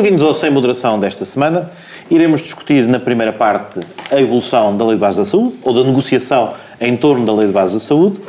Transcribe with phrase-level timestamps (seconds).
[0.00, 1.72] Bem-vindos ao Sem Moderação desta semana.
[2.08, 3.80] Iremos discutir na primeira parte
[4.12, 7.48] a evolução da Lei de Base da Saúde, ou da negociação em torno da Lei
[7.48, 8.20] de Base da Saúde.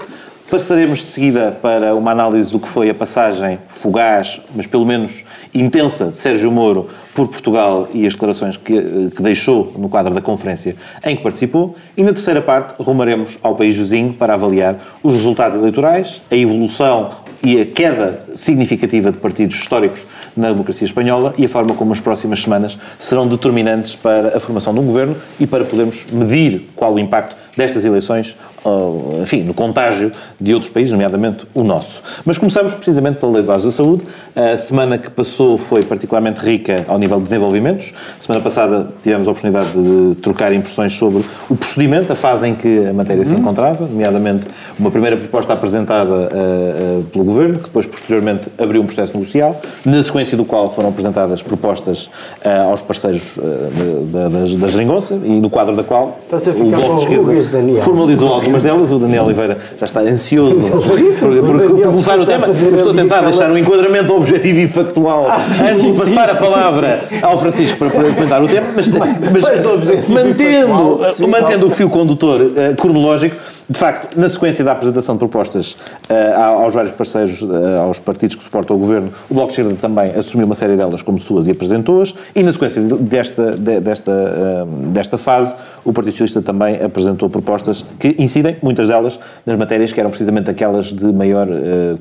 [0.50, 5.24] Passaremos de seguida para uma análise do que foi a passagem fugaz, mas pelo menos
[5.54, 10.22] intensa, de Sérgio Moro por Portugal e as declarações que, que, deixou no quadro da
[10.22, 11.76] conferência em que participou.
[11.96, 17.12] E na terceira parte, rumaremos ao país vizinho para avaliar os resultados eleitorais, a evolução
[17.44, 20.02] e a queda significativa de partidos históricos
[20.40, 24.74] na democracia espanhola e a forma como as próximas semanas serão determinantes para a formação
[24.74, 28.38] de um governo e para podermos medir qual o impacto destas eleições,
[29.22, 32.02] enfim, no contágio de outros países, nomeadamente o nosso.
[32.26, 34.06] Mas começamos precisamente pela Lei de Base da Saúde.
[34.36, 37.94] A semana que passou foi particularmente rica ao nível de desenvolvimentos.
[38.18, 42.88] Semana passada tivemos a oportunidade de trocar impressões sobre o procedimento, a fase em que
[42.88, 43.40] a matéria se uhum.
[43.40, 48.86] encontrava, nomeadamente uma primeira proposta apresentada uh, uh, pelo Governo, que depois posteriormente abriu um
[48.86, 53.38] processo negocial, na sequência do qual foram apresentadas propostas uh, aos parceiros
[54.12, 57.82] da, da, da Geringonça e no quadro da qual o Bloco de Esquerda Daniel.
[57.82, 58.92] formalizou algumas delas.
[58.92, 60.72] O Daniel Oliveira já está ansioso
[61.20, 62.48] por, começar o tema.
[62.48, 67.04] estou a tentar deixar um enquadramento objetivo e factual ah, antes de passar a palavra
[67.22, 68.90] ao Francisco para, para comentar o tema, mas,
[70.10, 73.36] mantendo, mantendo o fio condutor uh, cronológico,
[73.70, 75.74] de facto, na sequência da apresentação de propostas
[76.10, 79.80] uh, aos vários parceiros, uh, aos partidos que suportam o governo, o Bloco de Esquerda
[79.80, 84.12] também assumiu uma série delas como suas e apresentou-as, e na sequência desta, de, desta,
[84.12, 89.94] uh, desta fase, o Partido Socialista também apresentou propostas que incidem, muitas delas, nas matérias
[89.94, 91.48] que eram precisamente aquelas de maior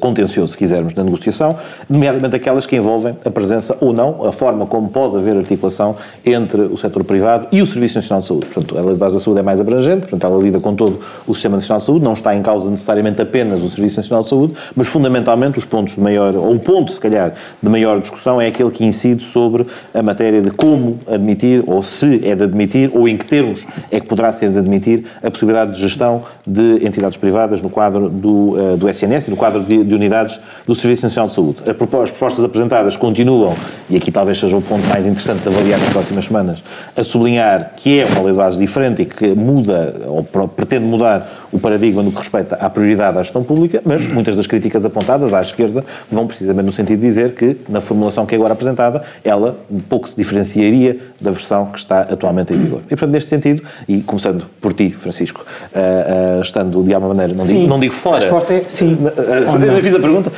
[0.01, 1.57] contencioso, se quisermos, na negociação,
[1.89, 6.63] nomeadamente aquelas que envolvem a presença ou não, a forma como pode haver articulação entre
[6.63, 8.47] o setor privado e o Serviço Nacional de Saúde.
[8.47, 11.01] Portanto, a Lei de Base da Saúde é mais abrangente, portanto, ela lida com todo
[11.27, 14.29] o sistema Nacional de Saúde, não está em causa necessariamente apenas o Serviço Nacional de
[14.29, 18.41] Saúde, mas fundamentalmente os pontos de maior, ou o ponto, se calhar, de maior discussão
[18.41, 22.91] é aquele que incide sobre a matéria de como admitir, ou se é de admitir,
[22.95, 26.87] ou em que termos é que poderá ser de admitir a possibilidade de gestão de
[26.87, 30.75] entidades privadas no quadro do, uh, do SNS e no quadro de, de, unidades do
[30.75, 31.59] Serviço Nacional de Saúde.
[31.67, 33.55] As propostas apresentadas continuam,
[33.89, 36.63] e aqui talvez seja o ponto mais interessante de avaliar nas próximas semanas,
[36.97, 41.48] a sublinhar que é uma lei de base diferente e que muda, ou pretende mudar
[41.53, 45.33] o paradigma no que respeita à prioridade à gestão pública, mas muitas das críticas apontadas
[45.33, 49.03] à esquerda vão precisamente no sentido de dizer que, na formulação que é agora apresentada,
[49.25, 49.59] ela
[49.89, 52.81] pouco se diferenciaria da versão que está atualmente em vigor.
[52.87, 57.35] E, portanto, neste sentido, e começando por ti, Francisco, uh, uh, estando de alguma maneira,
[57.35, 58.19] não, digo, não digo fora.
[58.19, 58.95] A resposta é sim.
[58.95, 60.33] Uh, eu fiz a pergunta.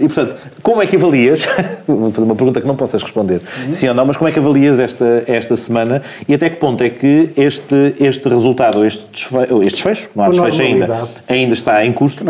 [0.00, 1.46] e, portanto, como é que avalias,
[1.86, 3.72] vou fazer uma pergunta que não possas responder, uhum.
[3.72, 6.82] sim ou não, mas como é que avalias esta, esta semana e até que ponto
[6.84, 11.84] é que este, este resultado, este desfecho, este desfecho não há desfecho ainda, ainda está
[11.84, 12.22] em curso,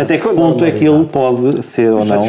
[0.00, 2.22] até que ponto é que ele pode ser ou não, uh,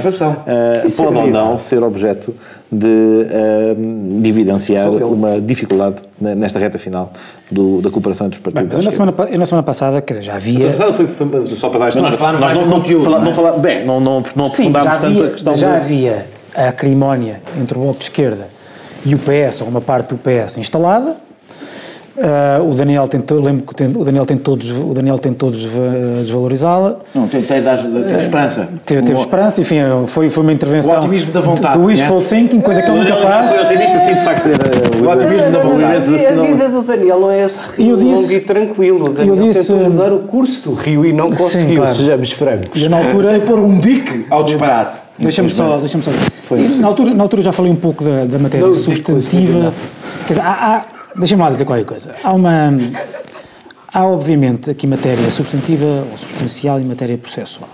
[0.97, 2.33] pode ou não ser objeto
[2.71, 7.11] de uh, de evidenciar uma dificuldade nesta reta final
[7.51, 8.77] do, da cooperação entre os partidos.
[8.77, 10.67] Bem, na, semana, na semana passada, quer dizer, já havia...
[10.67, 12.01] Na semana passada foi, só para dar esta...
[12.01, 15.29] Nós falámos mais do conteúdo, não, não, falar, bem, não, não, não aprofundámos tanto a
[15.29, 15.55] questão...
[15.55, 18.47] já havia a acrimónia entre o Bloco de Esquerda
[19.05, 21.15] e o PS, ou uma parte do PS instalada,
[22.13, 26.97] Uh, o Daniel tentou, lembro que o Daniel tentou, o Daniel tentou desvalorizá-la.
[27.15, 28.67] Não, tentei dar teve esperança.
[28.85, 29.77] Teve, teve esperança, enfim,
[30.07, 30.93] foi, foi uma intervenção.
[30.93, 31.77] O otimismo da vontade.
[31.77, 33.49] Do wishful thinking, coisa que ele nunca faz.
[33.49, 34.47] Foi otimista, sim, de facto.
[34.47, 35.95] Era, o otimismo da vontade.
[35.95, 35.99] A
[36.41, 39.05] vida do Daniel não é esse rio longo e tranquilo.
[39.05, 41.91] O Daniel disse, tentou mudar o curso do rio e não conseguiu, sim, claro.
[41.91, 42.81] sejamos francos.
[42.81, 43.39] E na altura.
[43.39, 44.99] Pôr um dique ao disparate.
[45.17, 46.11] Deixa-me só, deixa só.
[46.79, 49.73] Na altura, na altura já falei um pouco da, da matéria não, substantiva.
[50.27, 50.83] Quer dizer, há, há
[51.15, 52.11] Deixa-me lá dizer qualquer coisa.
[52.23, 52.73] Há uma.
[53.93, 57.69] Há, obviamente, aqui matéria substantiva ou substancial e matéria processual.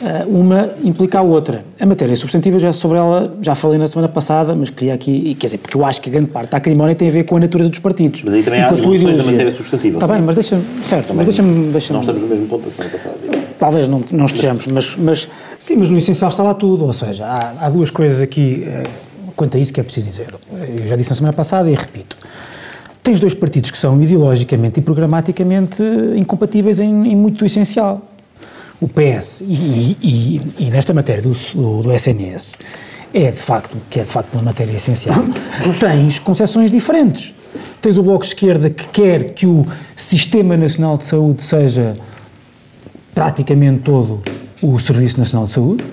[0.00, 1.64] Eh, uma implica a outra.
[1.78, 5.48] A matéria substantiva, já sobre ela já falei na semana passada, mas queria aqui, quer
[5.48, 7.40] dizer, porque eu acho que a grande parte da acrimónia tem a ver com a
[7.40, 8.22] natureza dos partidos.
[8.22, 9.96] Mas aí também há evoluções da matéria substantiva.
[9.96, 11.72] Está bem, mas deixa-me, certo, mas deixa-me...
[11.72, 13.14] Deixa não estamos no mesmo ponto da semana passada.
[13.58, 15.28] Talvez não, não estejamos, mas, mas
[15.58, 18.84] sim, mas no essencial está lá tudo, ou seja, há, há duas coisas aqui eh,
[19.38, 20.34] quanto a isso que é preciso dizer.
[20.76, 22.18] Eu já disse na semana passada e repito
[23.08, 25.82] tens dois partidos que são ideologicamente e programaticamente
[26.14, 28.02] incompatíveis em, em muito essencial.
[28.78, 31.32] O PS, e, e, e nesta matéria do,
[31.82, 32.58] do, SNS,
[33.14, 35.24] é de facto, que é de facto uma matéria essencial,
[35.80, 37.32] tens concepções diferentes.
[37.80, 41.96] Tens o Bloco de Esquerda que quer que o Sistema Nacional de Saúde seja
[43.14, 44.20] praticamente todo
[44.60, 45.84] o Serviço Nacional de Saúde.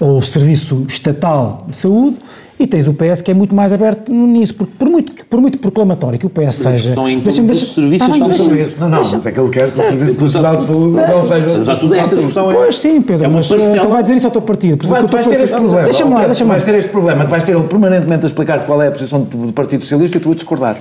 [0.00, 2.18] Ou Serviço Estatal de Saúde,
[2.58, 5.58] e tens o PS que é muito mais aberto nisso, porque por muito, por muito
[5.58, 6.94] proclamatório que o PS seja.
[7.22, 9.68] Deixa-me deixa, serviços tá, deixa, deixa, Não, não, deixa, mas é que ele quer que
[9.68, 12.00] o Serviço Nacional de Saúde não seja.
[12.00, 12.54] Esta discussão é.
[12.54, 14.88] Pois sim, Pedro, é mas tu vai dizer isso ao teu partido.
[14.88, 15.82] Vai- tu vais ter este problema.
[15.84, 18.82] Deixa-me lá, deixa-me vais ter este problema, que vais ter ele permanentemente a explicar qual
[18.82, 20.76] é a posição do Partido Socialista e tu a discordar.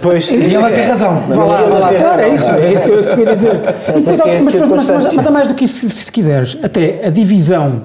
[0.00, 1.24] Pois, E ela tem razão.
[1.28, 1.94] Vá lá, vá lá.
[1.94, 3.60] Claro, é isso, é isso que eu que eu ia dizer.
[3.92, 4.40] Mas, é é
[5.16, 6.56] mas, há mais do que isso, se quiseres.
[6.62, 7.82] Até a divisão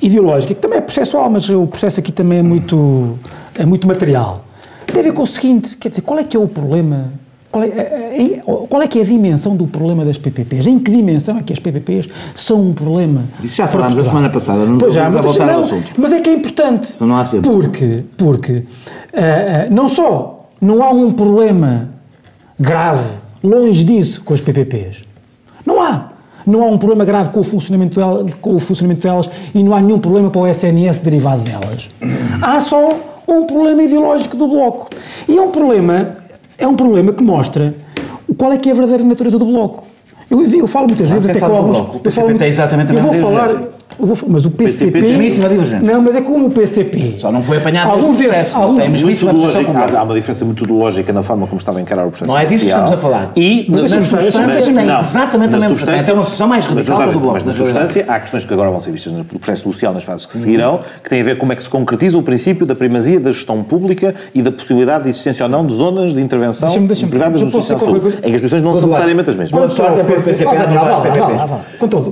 [0.00, 3.18] ideológica, que também é processual, mas o processo aqui também é muito,
[3.56, 4.44] é muito material.
[4.86, 7.12] Tem a ver com o seguinte, quer dizer, qual é que é o problema?
[7.50, 10.66] Qual é, é, é, qual é que é a dimensão do problema das PPPs?
[10.66, 13.24] Em que dimensão é que as PPPs são um problema?
[13.42, 15.92] Isso já falámos a semana passada, não Pois já, mas, voltar ao não, assunto.
[15.96, 16.92] mas é que é importante.
[16.94, 17.48] Então não há tempo.
[17.48, 18.64] Porque, porque
[19.14, 21.88] ah, ah, não só não há um problema
[22.58, 23.08] grave,
[23.42, 25.04] longe disso, com as PPPs.
[25.64, 26.10] Não há.
[26.48, 29.74] Não há um problema grave com o funcionamento, del- com o funcionamento delas e não
[29.74, 31.88] há nenhum problema para o SNS derivado delas.
[32.42, 32.88] Há só
[33.28, 34.88] um problema ideológico do Bloco.
[35.28, 36.14] E é um problema,
[36.56, 37.74] é um problema que mostra
[38.38, 39.84] qual é que é a verdadeira natureza do Bloco.
[40.30, 41.78] Eu, eu falo muitas vezes até com alguns...
[42.04, 43.48] Eu falo- tem exatamente eu vou falar,
[43.98, 45.00] vou, mas o PCP...
[45.00, 45.92] mesmíssima divergência.
[45.92, 47.14] Não, mas é como o PCP.
[47.16, 49.86] Só não foi apanhado Alguns neste desses- processo, mas alguns- tem a mesmíssima posição Metodológica-
[49.88, 52.30] como há, há uma diferença metodológica na forma como estava a encarar o processo.
[52.30, 53.32] Não é disso que estamos a falar.
[53.36, 55.76] E Mas na na substância tem não, exatamente na a mesma.
[55.78, 58.52] substância- é uma posição mais radical mas, do Bloco, Mas na substância há questões que
[58.52, 61.34] agora vão ser vistas no processo social nas fases que seguirão, que têm a ver
[61.34, 64.52] com como é que se concretiza o princípio da primazia da gestão pública e da
[64.52, 66.68] possibilidade de existência ou não de zonas de intervenção
[67.08, 69.62] privadas no sistema saúde, em que as posições não são necessariamente as mesmas.
[69.62, 69.68] É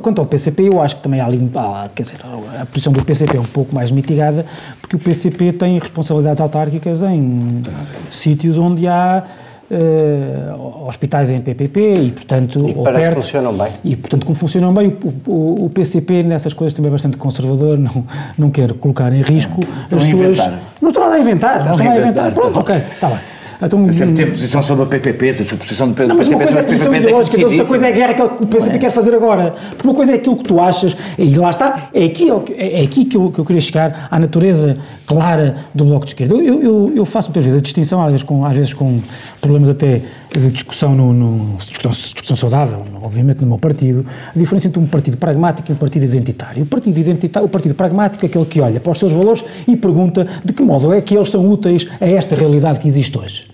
[0.00, 1.36] quanto ao PCP, eu acho que também há ali,
[1.74, 2.18] ah, quer dizer,
[2.60, 4.44] a posição do PCP é um pouco mais mitigada,
[4.80, 7.62] porque o PCP tem responsabilidades autárquicas em
[8.10, 9.24] sítios onde há
[9.70, 10.54] eh,
[10.86, 13.72] hospitais em PPP e, portanto, E que parece que perto, funcionam bem.
[13.84, 14.96] E, portanto, como funcionam bem,
[15.26, 18.04] o, o- o PCP nessas coisas também é bastante conservador, não,
[18.38, 20.20] não quer colocar em risco Estão as suas...
[20.38, 20.60] inventar.
[20.80, 22.32] Não estão nada a inventar, não Estão a inventar.
[22.32, 23.18] Pronto, ok, está bem.
[23.62, 26.46] Então, Sempre teve posição sobre a PPPs, a sua posição do não, mas PCP é
[26.46, 27.66] sobre a as PPPs é ideológica, outra conhecidíssima.
[27.68, 29.54] coisa é a guerra que que o PCP quer fazer agora.
[29.70, 33.04] Porque uma coisa é aquilo que tu achas, e lá está, é aqui, é aqui
[33.04, 34.76] que, eu, que eu queria chegar à natureza
[35.06, 36.34] clara do Bloco de Esquerda.
[36.34, 39.00] Eu, eu- eu, eu faço muitas vezes a distinção, às vezes com, às vezes com
[39.40, 40.02] problemas até
[40.36, 44.04] de discussão, no, no- discussão, discussão saudável, obviamente no meu partido,
[44.34, 46.62] a diferença entre um partido pragmático e um partido identitário.
[46.62, 49.76] O partido, identitário, o partido pragmático é aquele que olha para os seus valores e
[49.76, 53.45] pergunta de que modo é que eles são úteis a esta realidade que existe hoje.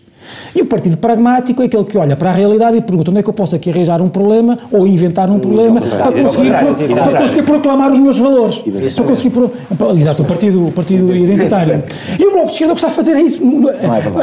[0.55, 3.23] E o partido pragmático é aquele que olha para a realidade e pergunta onde é
[3.23, 7.43] que eu posso aqui arranjar um problema ou inventar um problema para conseguir, para conseguir
[7.43, 8.63] proclamar os meus valores.
[8.97, 9.51] Para conseguir pro-
[9.99, 11.83] Exato, o partido, o partido identitário.
[12.19, 13.41] E o Bloco de Esquerda o que está a fazer é isso.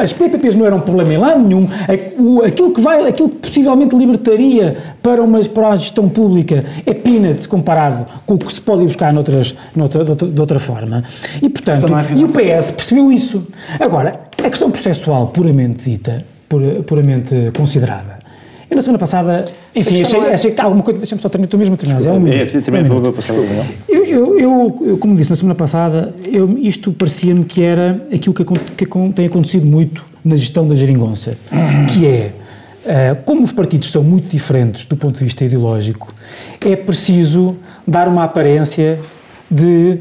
[0.00, 1.66] As PPPs não eram um problema em lado nenhum.
[2.46, 7.46] Aquilo que, vai, aquilo que possivelmente libertaria para, uma, para a gestão pública é peanuts
[7.46, 11.02] comparado com o que se pode ir buscar noutras, noutra, de, outra, de outra forma.
[11.40, 13.46] E, portanto, é e o PS percebeu isso.
[13.78, 18.18] Agora, a questão processual puramente dita, pura- puramente considerada,
[18.70, 21.74] eu na semana passada, enfim, achei, achei que alguma coisa, deixa-me só terminar, tu mesmo
[21.74, 22.62] a terminar, é um É, minuto.
[22.62, 23.16] também É vou minuto.
[23.16, 23.34] passar.
[23.88, 28.44] Eu, eu, eu- como disse na semana passada, eu- isto parecia-me que era aquilo que,
[28.44, 31.36] que tem acontecido muito na gestão da geringonça,
[31.92, 32.30] que é,
[33.24, 36.12] como os partidos são muito diferentes do ponto de vista ideológico,
[36.60, 37.56] é preciso
[37.86, 38.98] dar uma aparência
[39.50, 40.00] de...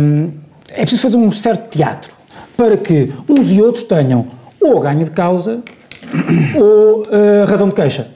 [0.00, 0.30] hum,
[0.70, 2.12] é preciso fazer um certo teatro
[2.56, 4.26] para que uns e outros tenham
[4.60, 5.60] ou ganho de causa
[6.56, 8.06] ou eh, razão de queixa.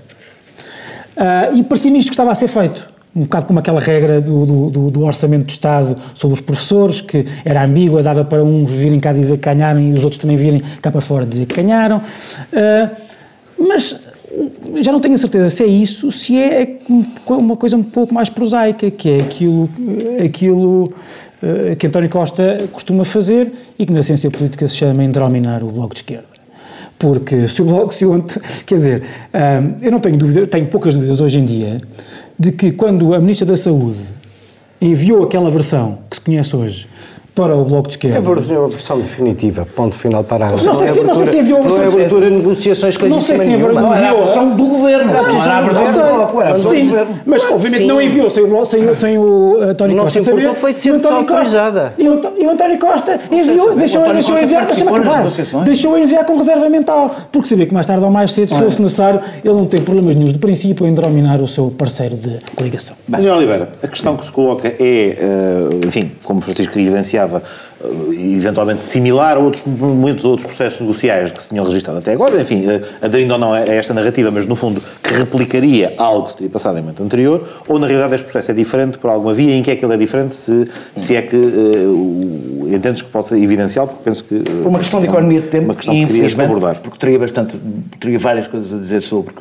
[1.17, 2.88] Ah, e parecia-me isto que estava a ser feito.
[3.14, 7.26] Um bocado como aquela regra do, do- do- orçamento de Estado sobre os professores, que
[7.44, 10.62] era ambígua, dava para uns virem cá dizer que ganharam e os outros também virem
[10.81, 12.00] cá para fora dizer que ganharam.
[12.53, 12.91] Ah,
[13.58, 13.98] mas
[14.82, 16.79] já não tenho a certeza se é isso, se é
[17.29, 19.69] uma coisa um pouco mais prosaica, que é aquilo,
[20.24, 20.93] aquilo
[21.43, 25.69] eh, que António Costa costuma fazer e que na ciência política se chama endrominar o
[25.72, 26.27] Bloco de Esquerda.
[26.98, 30.67] Porque se o Bloco, se o, Ant- quer dizer, hum, eu não tenho dúvida, tenho
[30.67, 31.81] poucas dúvidas hoje em dia
[32.38, 34.00] de que quando a Ministra da Saúde
[34.81, 36.86] enviou aquela versão que se conhece hoje
[37.38, 38.16] para o Bloco de Esquerda.
[38.16, 41.26] É a versão- a versão definitiva, ponto final para a Não sei se- não sei
[41.26, 43.92] se enviou a Não é versão- abertura de negociações com Não sei se enviou- Não,
[43.92, 45.04] a versão do governo.
[45.12, 46.02] Não, Não era a versão não do sei.
[46.14, 47.20] Bloco, era a versão do governo.
[47.24, 50.20] mas que obviamente não enviou sem o, sem, o- sem o António Não Costa.
[50.22, 51.94] se importou, foi de ser E o António Costa- desautorizada.
[51.98, 55.26] E o, António Costa enviou, deixou, deixou enviar, deixa-me acabar.
[55.64, 58.82] Deixou enviar com reserva mental, porque sabia que mais tarde ou mais cedo, se fosse
[58.82, 62.96] necessário, ele não tem problemas nenhum de princípio em dominar o seu parceiro de coligação.
[63.06, 67.28] Daniel Oliveira, a questão que se coloca é, eh, enfim, como o Francisco evidenciava,
[68.13, 72.65] eventualmente similar a outros, muitos outros processos negociais que se tinham registrado até agora, enfim,
[73.01, 76.51] aderindo ou não a esta narrativa, mas no fundo que replicaria algo que se teria
[76.51, 79.63] passado em momento anterior, ou na realidade este processo é diferente por alguma via, em
[79.63, 83.87] que é que ele é diferente, se, se é que uh, entendes que possa evidenciar,
[83.87, 84.35] porque penso que...
[84.35, 86.81] Uh, uma questão de economia de tempo, uma questão e infelizmente, abordar.
[86.81, 87.61] porque teria bastante,
[88.01, 89.35] teria várias coisas a dizer sobre,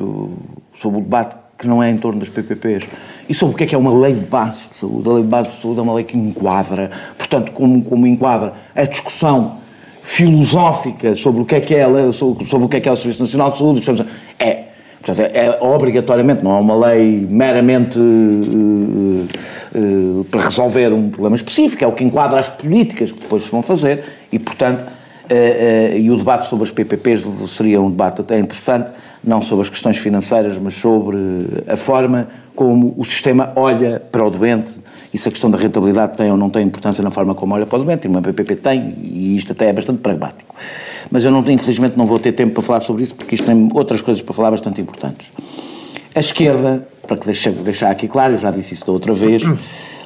[0.76, 2.86] sobre o debate que não é em torno das PPPs.
[3.28, 5.08] E sobre o que é que é uma lei de base de saúde.
[5.08, 8.54] A lei de base de saúde é uma lei que enquadra, portanto, como, como enquadra
[8.74, 9.58] a discussão
[10.02, 13.20] filosófica sobre o que é que é, sobre, o que é que é o Serviço
[13.20, 14.06] Nacional de Saúde,
[14.38, 14.64] é,
[15.02, 19.28] portanto, é, é obrigatoriamente, não é uma lei meramente uh,
[19.74, 23.50] uh, para resolver um problema específico, é o que enquadra as políticas que depois se
[23.50, 24.97] vão fazer e, portanto,
[25.94, 28.90] e o debate sobre as PPPs seria um debate até interessante,
[29.22, 31.18] não sobre as questões financeiras, mas sobre
[31.66, 34.80] a forma como o sistema olha para o doente
[35.14, 37.66] e se a questão da rentabilidade tem ou não tem importância na forma como olha
[37.66, 40.54] para o doente, e uma PPP tem, e isto até é bastante pragmático.
[41.10, 43.70] Mas eu, não, infelizmente, não vou ter tempo para falar sobre isso, porque isto tem
[43.72, 45.32] outras coisas para falar bastante importantes.
[46.14, 49.42] A esquerda, para que deixar, deixar aqui claro, eu já disse isso da outra vez,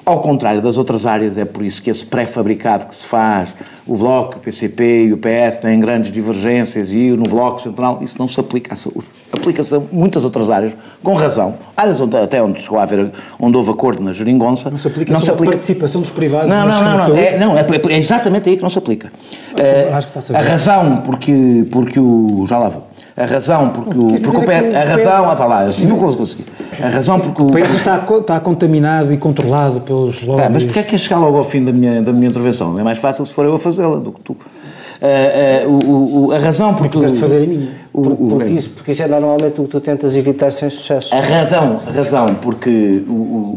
[0.04, 3.54] ao contrário das outras áreas, é por isso que esse pré-fabricado que se faz,
[3.86, 8.16] o Bloco, o PCP e o PS têm grandes divergências e no Bloco Central, isso
[8.18, 9.06] não se aplica à saúde.
[9.32, 11.54] Aplica-se a muitas outras áreas, com razão.
[11.76, 14.70] Áreas onde, até onde chegou a haver, onde houve acordo na geringonça.
[14.70, 15.50] Não se aplica não se aplica...
[15.50, 17.16] a participação dos privados Não, não, não, não.
[17.16, 19.12] É, não é, é, exatamente aí que não se aplica.
[19.56, 22.44] Está a, a razão porque, porque o...
[22.48, 25.86] já lá vou a razão porque o, porque o pé, a razão, ah, lá, assim
[25.86, 26.46] não vou conseguir.
[26.82, 30.50] A razão porque o, o país está, está contaminado e controlado pelos lobbies.
[30.50, 32.78] mas porque é que é chegar logo ao fim da minha, da minha intervenção?
[32.78, 34.32] É mais fácil se for eu a fazê-la do que tu.
[34.32, 36.90] Uh, uh, o, a razão porque.
[36.90, 37.70] Quiseste fazer a minha.
[37.92, 41.14] O, porque, isso, porque isso é normalmente o que tu tentas evitar sem sucesso.
[41.14, 43.04] A razão, a razão porque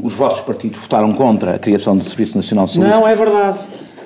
[0.03, 2.89] os vossos partidos votaram contra a criação do Serviço Nacional de Saúde.
[2.89, 3.59] Não, é verdade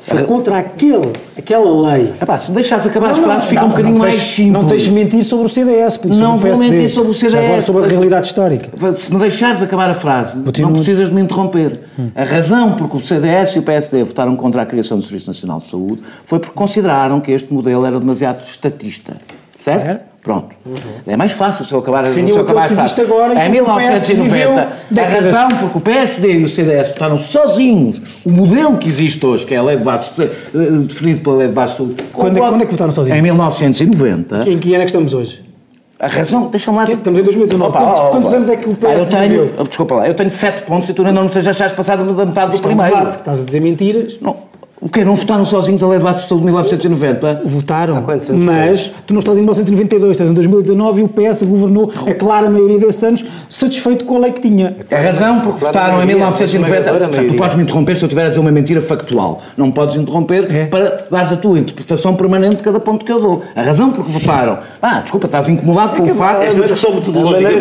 [0.09, 2.13] foi contra aquele, aquela lei.
[2.21, 4.53] Epá, se me deixares acabar as frases fica um bocadinho mais simples.
[4.63, 5.99] Não tens de mentir sobre o CDS.
[6.03, 7.35] Não vou mentir sobre o CDS.
[7.35, 8.69] Agora sobre a realidade histórica.
[8.95, 11.79] Se me deixares acabar a frase, não precisas de me interromper.
[11.97, 12.09] Hum.
[12.15, 15.59] A razão porque o CDS e o PSD votaram contra a criação do Serviço Nacional
[15.59, 19.17] de Saúde foi porque consideraram que este modelo era demasiado estatista.
[19.57, 20.03] Certo?
[20.29, 20.55] Pronto.
[20.63, 20.75] Uhum.
[21.07, 23.01] É mais fácil se eu acabar, se eu acabar a.
[23.01, 28.77] Agora, em 1990, a razão porque o PSD e o CDS votaram sozinhos o modelo
[28.77, 31.95] que existe hoje, que é a lei de baixo, eh, definido pela lei de baixo.
[32.13, 33.17] Quando, é, quando é que votaram sozinhos?
[33.17, 34.47] Em 1990.
[34.47, 35.43] Em que ano é que estamos hoje?
[35.99, 36.83] A razão, deixa-me lá.
[36.83, 37.71] Estamos em 2019.
[37.71, 40.29] Opa, quantos, quantos anos é que o PS ah, eu tenho, Desculpa lá, eu tenho
[40.29, 42.95] 7 pontos e tu ainda não te achaste passado da metade do primeiro.
[42.95, 44.17] É um estás a dizer mentiras.
[44.21, 44.48] Não.
[44.81, 45.03] O quê?
[45.03, 47.41] Não votaram sozinhos a lei de bases de saúde de 1990?
[47.43, 48.01] Votaram,
[48.45, 52.49] mas tu não estás em 1992, estás em 2019 e o PS governou a clara
[52.49, 54.77] maioria desses anos satisfeito com a lei que tinha.
[54.89, 57.09] A razão porque votaram em 1990...
[57.27, 59.41] Tu podes me interromper se eu estiver a dizer uma mentira factual.
[59.57, 60.67] Não me podes interromper é.
[60.67, 63.43] para dares a tua interpretação permanente de cada ponto que eu dou.
[63.53, 64.59] A razão porque votaram...
[64.81, 66.43] Ah, desculpa, estás incomodado com o facto...
[66.43, 67.49] Esta discussão metodológica...
[67.49, 67.51] A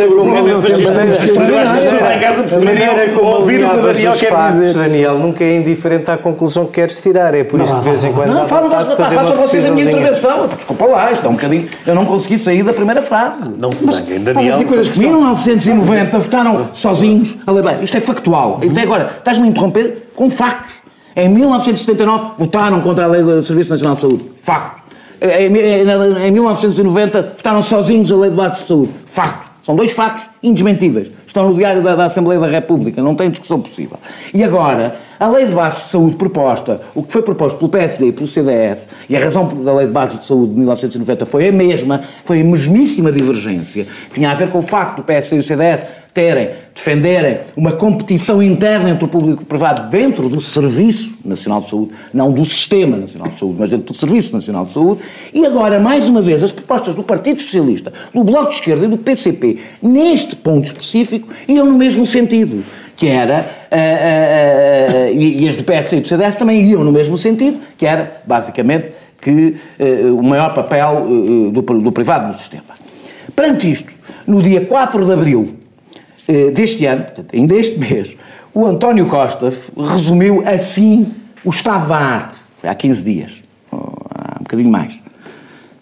[2.58, 4.74] maneira como ouvir o que o Daniel quer dizer.
[4.74, 7.07] Daniel, nunca é indiferente à conclusão que queres tirar.
[7.16, 10.46] É por isso que de vez em quando não, falam, façam, vocês a minha intervenção.
[10.46, 11.68] Desculpa lá, isto é um bocadinho.
[11.86, 13.42] Eu não consegui sair da primeira frase.
[13.56, 14.64] Não se zanguem, Daniel.
[14.64, 17.36] Coisas que 1990 votaram sozinhos.
[17.46, 18.60] Bem, isto é factual.
[18.70, 20.74] Até agora, estás-me a interromper com factos.
[21.16, 24.26] Em 1979 votaram contra a lei do Serviço Nacional de Saúde.
[24.36, 24.82] Facto.
[25.20, 28.92] Em 1990 votaram sozinhos a lei de base de saúde.
[29.06, 29.48] Facto.
[29.64, 31.10] São dois factos indesmentíveis.
[31.26, 33.98] Estão no Diário da, da, Assembleia da República, não tem discussão possível.
[34.32, 38.08] E agora, a Lei de Bases de Saúde proposta, o que foi proposto pelo PSD
[38.08, 41.48] e pelo CDS, e a razão da Lei de Bases de Saúde de 1990 foi
[41.48, 45.38] a mesma, foi a mesmíssima divergência, tinha a ver com o facto do PSD e
[45.40, 45.84] o CDS
[46.18, 51.60] terem, defenderem uma competição interna entre o público e o privado dentro do Serviço Nacional
[51.60, 55.00] de Saúde, não do Sistema Nacional de Saúde, mas dentro do Serviço Nacional de Saúde,
[55.32, 58.88] e agora, mais uma vez, as propostas do Partido Socialista, do Bloco de Esquerda e
[58.88, 62.64] do PCP, neste ponto específico, iam no mesmo sentido,
[62.98, 66.82] que era, uh, uh, uh, e, e, as do PS e do CDS também iam
[66.82, 69.56] no mesmo sentido, que era, basicamente, que
[70.16, 71.04] o maior papel
[71.52, 72.62] do, do privado no sistema.
[73.34, 73.92] Perante isto,
[74.24, 75.56] no dia 4 de abril
[76.54, 78.16] deste ano, portanto, ainda este mês,
[78.54, 81.12] o António Costa resumiu assim
[81.44, 82.38] o estado da arte.
[82.58, 83.42] Foi há 15 dias,
[83.72, 85.02] há um bocadinho mais,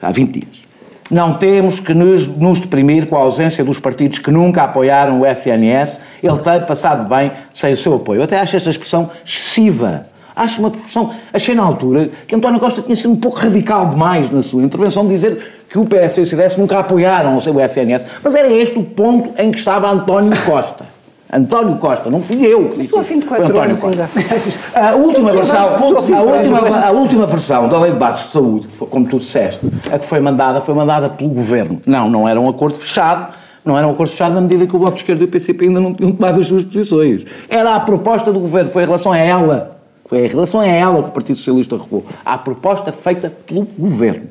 [0.01, 0.66] há 20 dias.
[1.11, 5.27] Não temos que nos, nos deprimir com a ausência dos partidos que nunca apoiaram o
[5.27, 6.01] SNS.
[6.23, 8.21] Ele tem passado bem sem o seu apoio.
[8.21, 10.07] Eu até acho esta expressão excessiva.
[10.35, 11.15] Acho uma expressão.
[11.33, 15.05] Achei na altura que António Costa tinha sido um pouco radical demais na sua intervenção
[15.05, 18.79] de dizer que o PS e o CDS nunca apoiaram o SNS, mas era este
[18.79, 20.96] o ponto em que estava António Costa.
[21.33, 22.93] António Costa, não fui eu que disse.
[22.93, 24.09] Mas ao fim de quatro anos ainda.
[24.75, 29.07] A última, versão, a, última, a última versão da Lei de Bases de Saúde, como
[29.07, 31.81] tu disseste, a que foi mandada, foi mandada pelo Governo.
[31.85, 34.79] Não, não era um acordo fechado, não era um acordo fechado na medida que o
[34.79, 37.25] Bloco de Esquerda e o PCP ainda não tinham tomado as suas posições.
[37.49, 39.77] Era a proposta do Governo, foi em relação a ela.
[40.07, 42.05] Foi em relação a ela que o Partido Socialista recuou.
[42.25, 44.29] À proposta feita pelo Governo.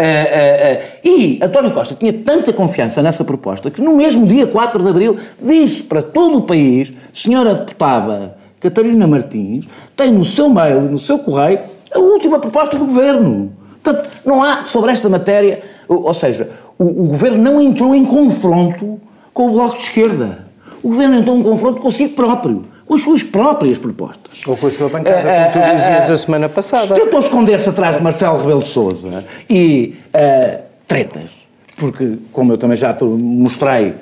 [0.00, 4.46] Uh, uh, uh, e António Costa tinha tanta confiança nessa proposta que no mesmo dia
[4.46, 10.48] 4 de Abril disse para todo o país, senhora deputada Catarina Martins, tem no seu
[10.48, 11.60] mail no seu correio
[11.92, 13.52] a última proposta do Governo.
[13.82, 18.04] Portanto, não há sobre esta matéria, ou, ou seja, o, o, Governo não entrou em
[18.06, 18.98] confronto
[19.34, 20.46] com o Bloco de Esquerda.
[20.82, 24.42] O Governo entrou em confronto consigo próprio com as suas próprias propostas.
[24.44, 26.92] Ou com a sua bancada, uh, como tu dizias uh, a semana passada.
[26.92, 29.94] Tentou esconder-se atrás de Marcelo Rebelo de Sousa e
[30.88, 31.30] tretas,
[31.76, 33.94] porque, como eu também já te mostrei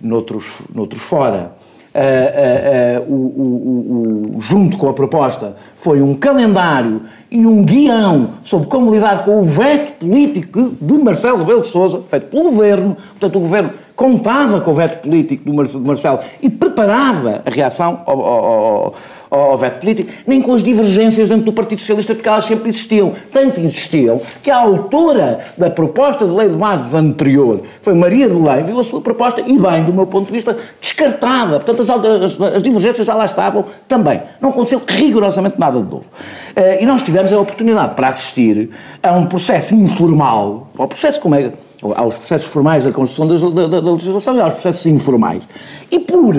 [0.00, 1.50] noutros, noutros fora,
[1.94, 8.30] Uh, uh, o, o, o, junto com a proposta, foi um calendário e um guião
[8.42, 12.96] sobre como lidar com o veto político de Marcelo Rebelo de Sousa, feito pelo Governo.
[13.10, 18.20] Portanto, o Governo contava com o veto político de Marcelo e preparava a reação ao,
[18.20, 18.94] ao, ao,
[19.34, 23.12] ao, veto político, nem com as divergências dentro do Partido Socialista, porque elas sempre existiam.
[23.32, 28.34] Tanto existiam que a autora da proposta de lei de bases anterior foi Maria de
[28.34, 31.60] Lei, viu a sua proposta e, bem, do meu ponto de vista, descartada.
[31.60, 34.20] Portanto, as, as, as divergências já lá estavam também.
[34.40, 36.08] Não aconteceu rigorosamente nada de novo.
[36.56, 38.70] Uh, e nós tivemos a oportunidade para assistir
[39.02, 41.52] a um processo informal, ao processo como é
[41.96, 45.42] aos processos formais da construção da, da, da, legislação e aos processos informais.
[45.90, 46.34] E por,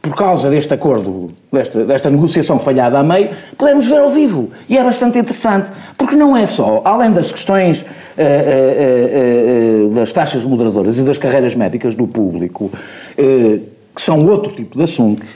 [0.00, 4.50] por causa deste acordo, desta, desta negociação falhada a meio, podemos ver ao vivo.
[4.68, 10.12] E é bastante interessante, porque não é só, além das questões uh, uh, uh, das
[10.12, 12.70] taxas moderadoras e das carreiras médicas do público,
[13.16, 15.28] que são outro tipo de assuntos,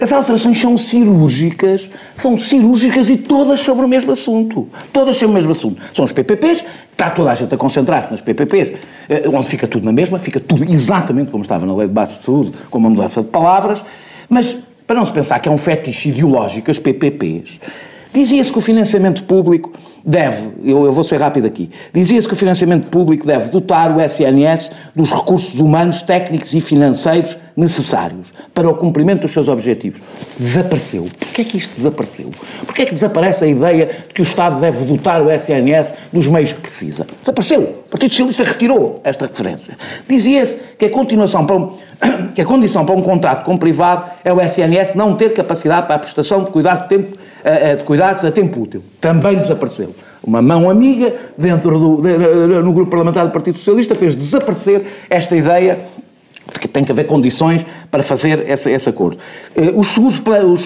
[0.00, 4.66] as alterações são cirúrgicas, são cirúrgicas e todas sobre o mesmo assunto.
[4.92, 5.82] Todas sobre o mesmo assunto.
[5.94, 8.72] São os PPPs, está toda a gente a concentrar-se nas PPPs,
[9.10, 12.18] eh, onde fica tudo na mesma, fica tudo exatamente como estava na Lei de Bases
[12.18, 13.84] de Saúde, com uma mudança de palavras,
[14.30, 14.56] mas
[14.86, 17.60] para não se pensar que é um fetiche ideológico as PPPs,
[18.12, 19.72] dizia-se que o financiamento público
[20.04, 24.00] deve, eu, eu vou ser rápido aqui, dizia-se que o financiamento público deve dotar o
[24.00, 30.00] SNS dos recursos humanos, técnicos e financeiros necessários para o cumprimento dos seus objetivos.
[30.38, 31.06] Desapareceu.
[31.18, 32.30] Porquê é que isto desapareceu?
[32.64, 36.26] Porquê é que desaparece a ideia de que o Estado deve dotar o SNS dos
[36.26, 37.06] meios que precisa?
[37.20, 37.60] Desapareceu.
[37.86, 39.76] O Partido Socialista retirou esta referência.
[40.08, 41.76] Dizia-se que a continuação para um,
[42.34, 45.86] que a condição para um contrato com o privado é o SNS não ter capacidade
[45.86, 48.82] para a prestação de, cuidado de, tempo, eh, eh, de cuidados a tempo útil.
[49.00, 49.94] Também desapareceu.
[50.22, 52.02] Uma mão amiga dentro do,
[52.62, 55.80] no grupo parlamentar do Partido Socialista fez desaparecer esta ideia
[56.58, 59.18] que tem que haver condições para fazer esse, esse acordo.
[59.54, 60.20] Eh, os seguros,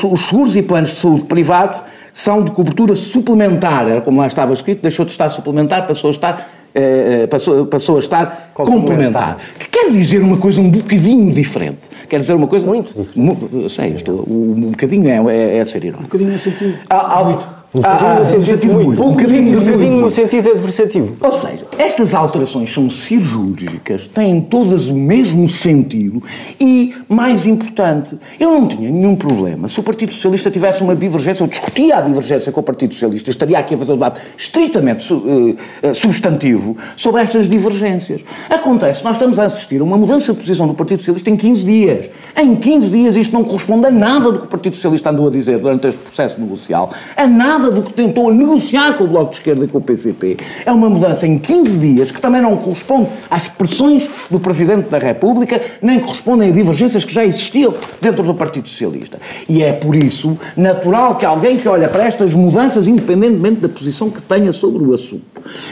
[0.04, 1.80] os seguros e planos de saúde privados
[2.12, 6.12] são de cobertura suplementar, era como lá estava escrito, deixou de estar suplementar, passou a
[6.12, 9.38] estar Uh, passou, passou a estar complementar.
[9.60, 11.88] Que quer dizer uma coisa um bocadinho diferente.
[12.08, 12.66] Quer dizer uma coisa.
[12.66, 13.72] Muito diferente.
[13.72, 16.00] sei, estou, um, um bocadinho é, é, é ser irónico.
[16.00, 16.76] Um bocadinho é sentido.
[16.90, 17.63] Há, há.
[17.74, 19.02] Um bocadinho ah, no sentido muito.
[19.02, 21.16] Um bocadinho, um bocadinho no sentido adversativo.
[21.20, 26.22] Ou seja, estas alterações são cirúrgicas, têm todas o mesmo sentido
[26.60, 29.66] e, mais importante, eu não tinha nenhum problema.
[29.66, 33.30] Se o Partido Socialista tivesse uma divergência, ou discutia a divergência com o Partido Socialista,
[33.30, 35.56] estaria aqui a fazer um debate estritamente uh,
[35.92, 38.24] substantivo sobre essas divergências.
[38.48, 41.64] Acontece, nós estamos a assistir a uma mudança de posição do Partido Socialista em 15
[41.64, 42.10] dias.
[42.36, 45.30] Em 15 dias isto não corresponde a nada do que o Partido Socialista andou a
[45.30, 49.30] dizer durante este processo negocial, a nada nada do que tentou negociar com o Bloco
[49.30, 50.36] de Esquerda e com o PCP.
[50.64, 54.98] É uma mudança em 15 dias que também não corresponde às pressões do Presidente da
[54.98, 59.18] República, nem correspondem a divergências que já existiam dentro do Partido Socialista.
[59.48, 64.10] E é por isso natural que alguém que olha para estas mudanças, independentemente da posição
[64.10, 65.24] que tenha sobre o assunto,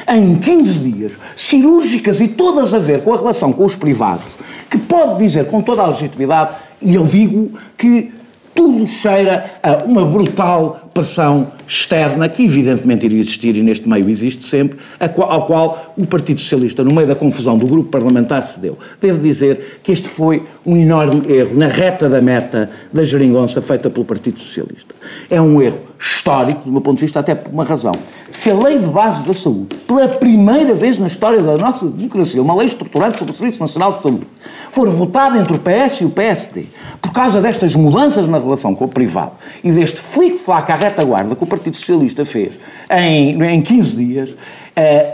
[0.09, 4.27] em 15 dias, cirúrgicas e todas a ver com a relação com os privados,
[4.71, 8.11] que pode dizer com toda a legitimidade, e eu digo que
[8.55, 14.45] tudo cheira a uma brutal pressão externa que evidentemente iria existir e neste meio existe
[14.45, 18.79] sempre, ao qual o Partido Socialista, no meio da confusão do grupo parlamentar, cedeu.
[19.01, 23.91] Devo dizer que este foi um enorme erro na reta da meta da geringonça feita
[23.91, 24.95] pelo Partido Socialista.
[25.29, 27.93] É um erro histórico, do meu ponto de vista, até por uma razão.
[28.31, 32.43] Se a lei de base da saúde, pela primeira vez na história da nossa democracia,
[32.43, 34.27] uma lei estruturante sobre o Serviço Nacional de Saúde,
[34.71, 36.67] for votada entre o PS e o PSD,
[37.01, 41.45] por causa destas mudanças na relação com o privado e deste flic-flac à retaguarda que
[41.45, 42.59] o Partido Socialista fez
[42.91, 44.37] em, em 15 dias, uh,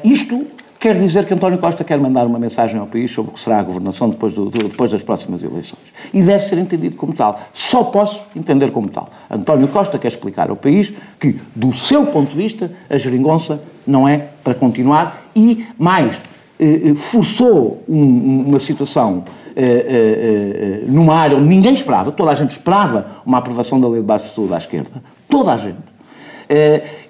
[0.04, 0.46] isto
[0.78, 3.58] quer dizer que António Costa quer mandar uma mensagem ao país sobre o que será
[3.58, 5.92] a governação depois, do, depois das próximas eleições.
[6.12, 7.40] E deve ser entendido como tal.
[7.52, 9.10] Só posso entender como tal.
[9.30, 14.08] António Costa quer explicar ao país que, do seu ponto de vista, a geringonça não
[14.08, 16.20] é para continuar e, mais,
[16.60, 19.24] eh, forçou um, uma situação
[19.56, 24.00] eh, eh, numa área onde ninguém esperava, toda a gente esperava uma aprovação da lei
[24.00, 25.97] de base de saúde à esquerda, toda a gente.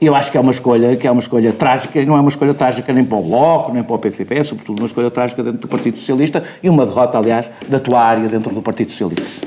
[0.01, 2.29] Eu acho que é uma escolha que é uma escolha trágica, e não é uma
[2.29, 5.43] escolha trágica nem para o Bloco, nem para o PCP, é sobretudo uma escolha trágica
[5.43, 9.47] dentro do Partido Socialista e uma derrota, aliás, da tua área dentro do Partido Socialista.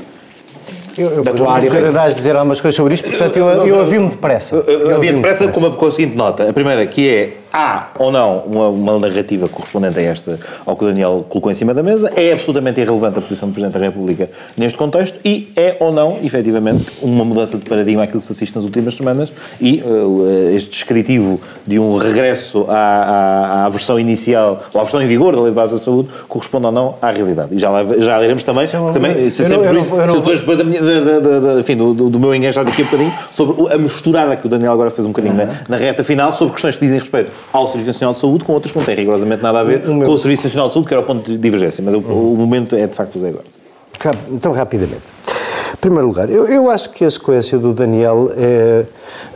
[0.98, 1.70] Eu, eu da tua área.
[1.70, 4.56] Quererás dizer algumas coisas sobre isto, portanto eu, eu ouvi-me depressa.
[4.56, 6.50] Eu, eu, eu ouvi-me depressa com, uma, com a seguinte nota.
[6.50, 10.84] A primeira, que é há ou não uma, uma, narrativa correspondente a esta, ao que
[10.84, 13.86] o Daniel colocou em cima da mesa, é absolutamente irrelevante a posição do Presidente da
[13.86, 18.32] República neste contexto e é ou não, efetivamente, uma mudança de paradigma àquilo que se
[18.32, 24.00] assiste nas últimas semanas e uh, este descritivo de um regresso à, à, à, versão
[24.00, 26.96] inicial, ou à versão em vigor da Lei de Base da Saúde, corresponde ou não
[27.02, 27.54] à realidade.
[27.56, 29.70] E já, já iremos também, também se sempre
[30.14, 32.86] depois, depois da minha, da, da, da, enfim, do, do, do meu enganjado aqui um
[32.86, 36.32] bocadinho, sobre a misturada que o Daniel agora fez um bocadinho na, na reta final,
[36.34, 38.96] sobre questões que dizem respeito ao Serviço Nacional de Saúde, com outras que não têm
[38.96, 41.06] rigorosamente nada a ver o, o com o Serviço Nacional de Saúde, que era o
[41.06, 41.84] ponto de divergência.
[41.84, 43.50] Mas o, o momento é de facto o Zé Eduardo.
[44.30, 45.22] Então, rapidamente.
[45.74, 48.86] Em primeiro lugar, eu, eu acho que a sequência do Daniel é,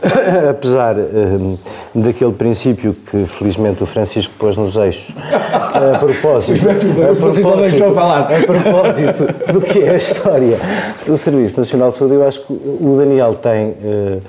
[0.50, 1.56] apesar um,
[1.94, 9.52] daquele princípio que felizmente o Francisco pôs nos eixos, a propósito, a propósito, a propósito
[9.52, 10.58] do que é a história
[11.04, 13.70] do Serviço Nacional de Saúde, eu acho que o Daniel tem.
[13.70, 14.22] Uh,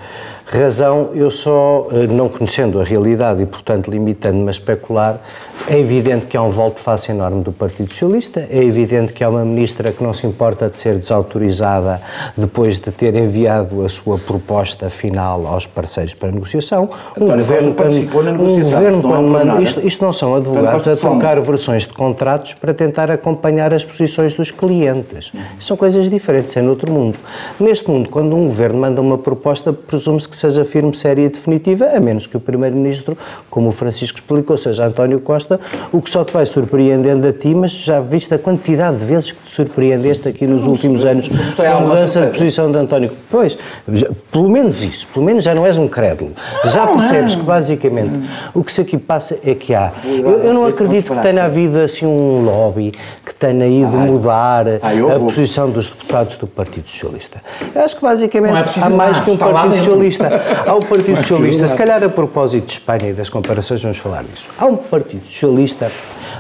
[0.49, 5.21] razão, eu só, eh, não conhecendo a realidade e, portanto, limitando-me a especular,
[5.67, 9.43] é evidente que há um volte-face enorme do Partido Socialista, é evidente que há uma
[9.43, 12.01] ministra que não se importa de ser desautorizada
[12.35, 16.89] depois de ter enviado a sua proposta final aos parceiros para negociação.
[17.19, 20.95] Um governo, participou na negociação, um governo quando manda, isto, isto, não são advogados a
[20.95, 25.31] trocar versões de contratos para tentar acompanhar as posições dos clientes.
[25.59, 27.17] São coisas diferentes, é noutro mundo.
[27.59, 31.85] Neste mundo, quando um governo manda uma proposta, presume-se que seja firme, séria e definitiva,
[31.93, 33.17] a menos que o Primeiro-Ministro,
[33.49, 35.46] como o Francisco explicou, seja António Costa,
[35.91, 39.31] o que só te vai surpreendendo a ti, mas já viste a quantidade de vezes
[39.31, 43.11] que te surpreendeste aqui nos últimos anos com a mudança de posição de António.
[43.29, 43.57] Pois,
[43.91, 46.31] já, pelo menos isso, pelo menos já não és um crédulo.
[46.65, 48.11] Já percebes que basicamente
[48.53, 49.91] o que se aqui passa é que há.
[50.05, 52.93] Eu, eu não acredito que tenha havido assim um lobby
[53.25, 57.41] que tenha ido mudar a posição dos deputados do Partido Socialista.
[57.73, 60.29] Eu acho que basicamente é há mais que um Partido Socialista.
[60.65, 64.23] Há o Partido Socialista, se calhar a propósito de Espanha e das comparações, vamos falar
[64.23, 64.49] disso.
[64.57, 65.91] Há um Partido Socialista socialista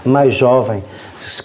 [0.07, 0.81] mais jovem,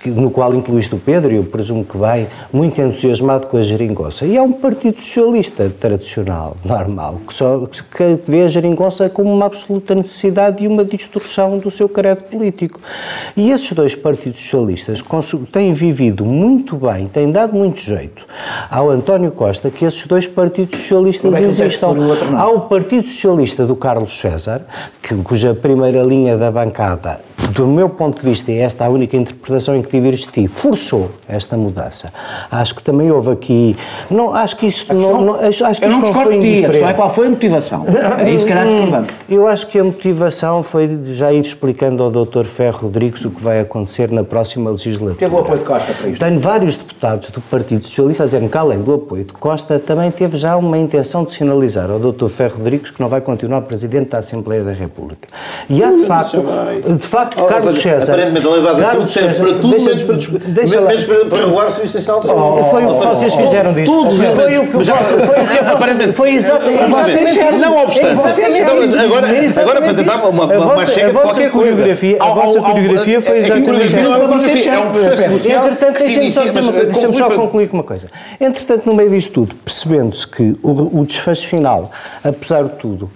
[0.06, 4.24] no qual incluíste o Pedro, e eu presumo que bem, muito entusiasmado com a geringonça.
[4.24, 9.46] E é um partido socialista tradicional, normal, que, só, que vê a geringonça como uma
[9.46, 12.80] absoluta necessidade e uma distorção do seu caráter político.
[13.36, 15.02] E esses dois partidos socialistas
[15.50, 18.26] têm vivido muito bem, têm dado muito jeito
[18.70, 21.96] ao António Costa que esses dois partidos socialistas é existam.
[22.36, 24.62] Há o Partido Socialista do Carlos César,
[25.02, 27.18] que, cuja primeira linha da bancada
[27.52, 31.10] do meu ponto de vista, e esta é a única interpretação em que diverti, forçou
[31.28, 32.12] esta mudança.
[32.50, 33.76] Acho que também houve aqui.
[34.10, 36.84] Não, acho que isto não, não, acho, acho que isto não, foi indiferente.
[36.84, 37.84] é qual foi a motivação.
[38.18, 39.08] É isso que calhar discordamos.
[39.28, 42.44] Eu acho que a motivação foi já ir explicando ao Dr.
[42.44, 45.18] Ferro Rodrigues o que vai acontecer na próxima legislatura.
[45.18, 46.24] Teve o apoio de Costa para isto?
[46.24, 50.10] Tenho vários deputados do Partido Socialista a dizer que, além do apoio de Costa, também
[50.10, 52.28] teve já uma intenção de sinalizar ao Dr.
[52.28, 55.28] Ferro Rodrigues que não vai continuar Presidente da Assembleia da República.
[55.68, 56.42] E há, de facto,
[56.86, 58.16] de facto, oh, Carlos César.
[58.32, 61.38] Aparentemente, a lei de base Carlos serve para tudo, menos, para, deixa menos para, para
[61.38, 62.60] regular o Serviço Nacional de Saúde.
[62.60, 63.92] Oh, foi o que vocês fizeram disso.
[63.92, 64.34] Tudo.
[64.34, 66.12] Foi o que aparentemente.
[66.12, 67.60] Foi exatamente.
[67.60, 68.20] Não obstante.
[68.98, 69.28] Agora,
[69.60, 75.24] agora para tentar uma, uma chega qualquer coreografia, A vossa coreografia foi exatamente essa.
[75.26, 76.86] Entretanto, deixem-me só dizer uma coisa.
[76.86, 78.08] Deixem-me só concluir com uma coisa.
[78.40, 81.90] Entretanto, no meio disto tudo, percebendo-se que o desfecho final,
[82.24, 83.10] apesar de tudo,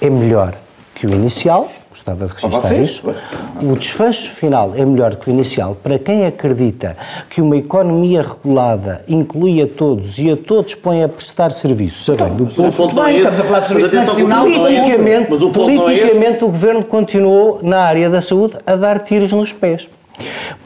[0.00, 0.54] é melhor
[0.94, 3.14] que o inicial, gostava de registrar isso.
[3.60, 6.96] O desfecho final é melhor que o inicial para quem acredita
[7.28, 12.48] que uma economia regulada inclui a todos e a todos põe a prestar serviços, sabendo
[12.50, 14.44] então, o ponto bem, é estamos a falar de serviço nacional.
[14.44, 19.88] Politicamente, é politicamente o Governo continuou na área da saúde a dar tiros nos pés.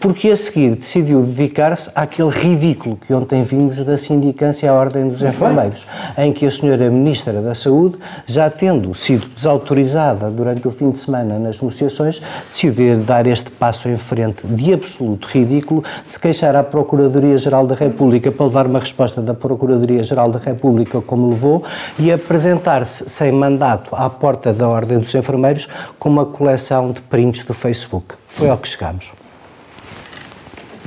[0.00, 5.22] Porque a seguir decidiu dedicar-se àquele ridículo que ontem vimos da sindicância à Ordem dos
[5.22, 5.86] Enfermeiros,
[6.18, 10.98] em que a senhora Ministra da Saúde, já tendo sido desautorizada durante o fim de
[10.98, 16.56] semana nas negociações, decidiu dar este passo em frente de absoluto ridículo, de se queixar
[16.56, 21.62] à Procuradoria-Geral da República para levar uma resposta da Procuradoria-Geral da República como levou
[21.98, 27.44] e apresentar-se sem mandato à porta da Ordem dos Enfermeiros com uma coleção de prints
[27.44, 28.14] do Facebook.
[28.26, 29.21] Foi ao que chegámos.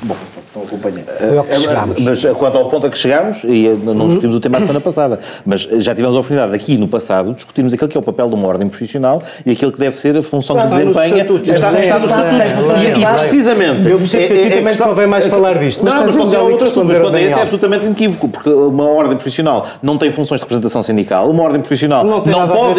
[0.05, 1.03] Bom, não acompanhei.
[1.17, 2.01] Foi ao que chegámos.
[2.03, 5.19] Mas quanto ao ponto a que chegámos, e não discutimos o tema a semana passada,
[5.45, 8.29] mas já tivemos a oportunidade aqui no passado de discutirmos aquele que é o papel
[8.29, 11.15] de uma ordem profissional e aquilo que deve ser a função nos desempenha.
[11.23, 11.49] estatutos.
[11.49, 12.97] Está, nos estatutos.
[12.97, 13.89] E- precisamente.
[13.89, 16.41] Eu percebo que aqui também questão- convém mais falar disto, mas Não, mas ser a
[16.43, 20.11] outro assunto, mas quando é esse é absolutamente inequívoco, porque uma ordem profissional não tem
[20.11, 22.73] funções de representação sindical, uma ordem profissional Não não, tem nada a ver pode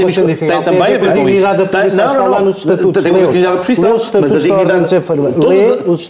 [0.56, 1.24] tem também a ver com isso.
[1.26, 2.44] dignidade da Tem- profissão, não, está não, lá não.
[2.46, 4.66] nos estatutos, Tem a dignidade da profissão, mas a da dignidade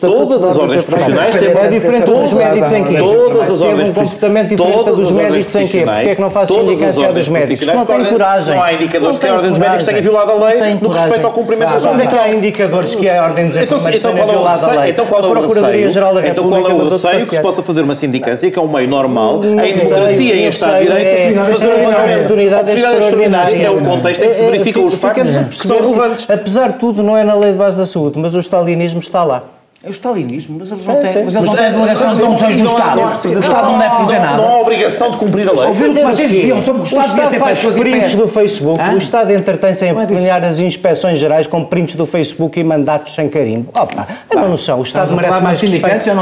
[0.01, 2.97] Todas- as ordens profissionais têm É diferente dos médicos em quê?
[2.99, 5.85] Todas as ordens um comportamento diferente dos médicos em quê?
[5.85, 7.67] Porque é que não faz sindicância dos médicos?
[7.67, 8.55] Não tem coragem.
[8.55, 11.33] Não há indicadores que a ordem dos médicos tenha violado a lei no respeito ao
[11.33, 14.13] cumprimento da sua Onde é que há indicadores que a Ordem dos Então, Enfermeiros então
[14.13, 14.91] tenha é violado a lei?
[14.91, 16.33] Então qual é o Procuradoria-Geral da receio?
[16.33, 18.69] Então qual é República o receio que se possa fazer uma sindicância, que é um
[18.69, 22.71] meio normal, em democracia e em Estado de Direito, é- de fazer um é levantamento.
[22.71, 26.29] extraordinária é o contexto em que se É, é, verificam os factos que são relevantes.
[26.29, 29.25] Apesar de tudo, não é na lei de base da saúde, mas o stalinismo está
[29.25, 29.43] lá.
[29.87, 31.23] É o stalinismo, mas eles não É, têm, sim.
[31.25, 33.01] mas eles não têm eh, delegação de não- funções do Estado.
[33.01, 33.41] O representação.
[33.41, 34.37] Estado não deve fazer nada.
[34.37, 35.65] Não há obrigação de cumprir a lei.
[35.67, 38.27] Ouviram o que vocês diziam sobre o O Estado devia ter feito coisa prints do
[38.29, 38.95] Facebook, Hã?
[38.95, 43.15] o Estado entretém-se em é empenhar as inspeções gerais com prints do Facebook e mandatos
[43.15, 43.69] sem carimbo.
[43.81, 46.09] Opa, é uma noção, o Estado merece mais de respeito.
[46.09, 46.15] ou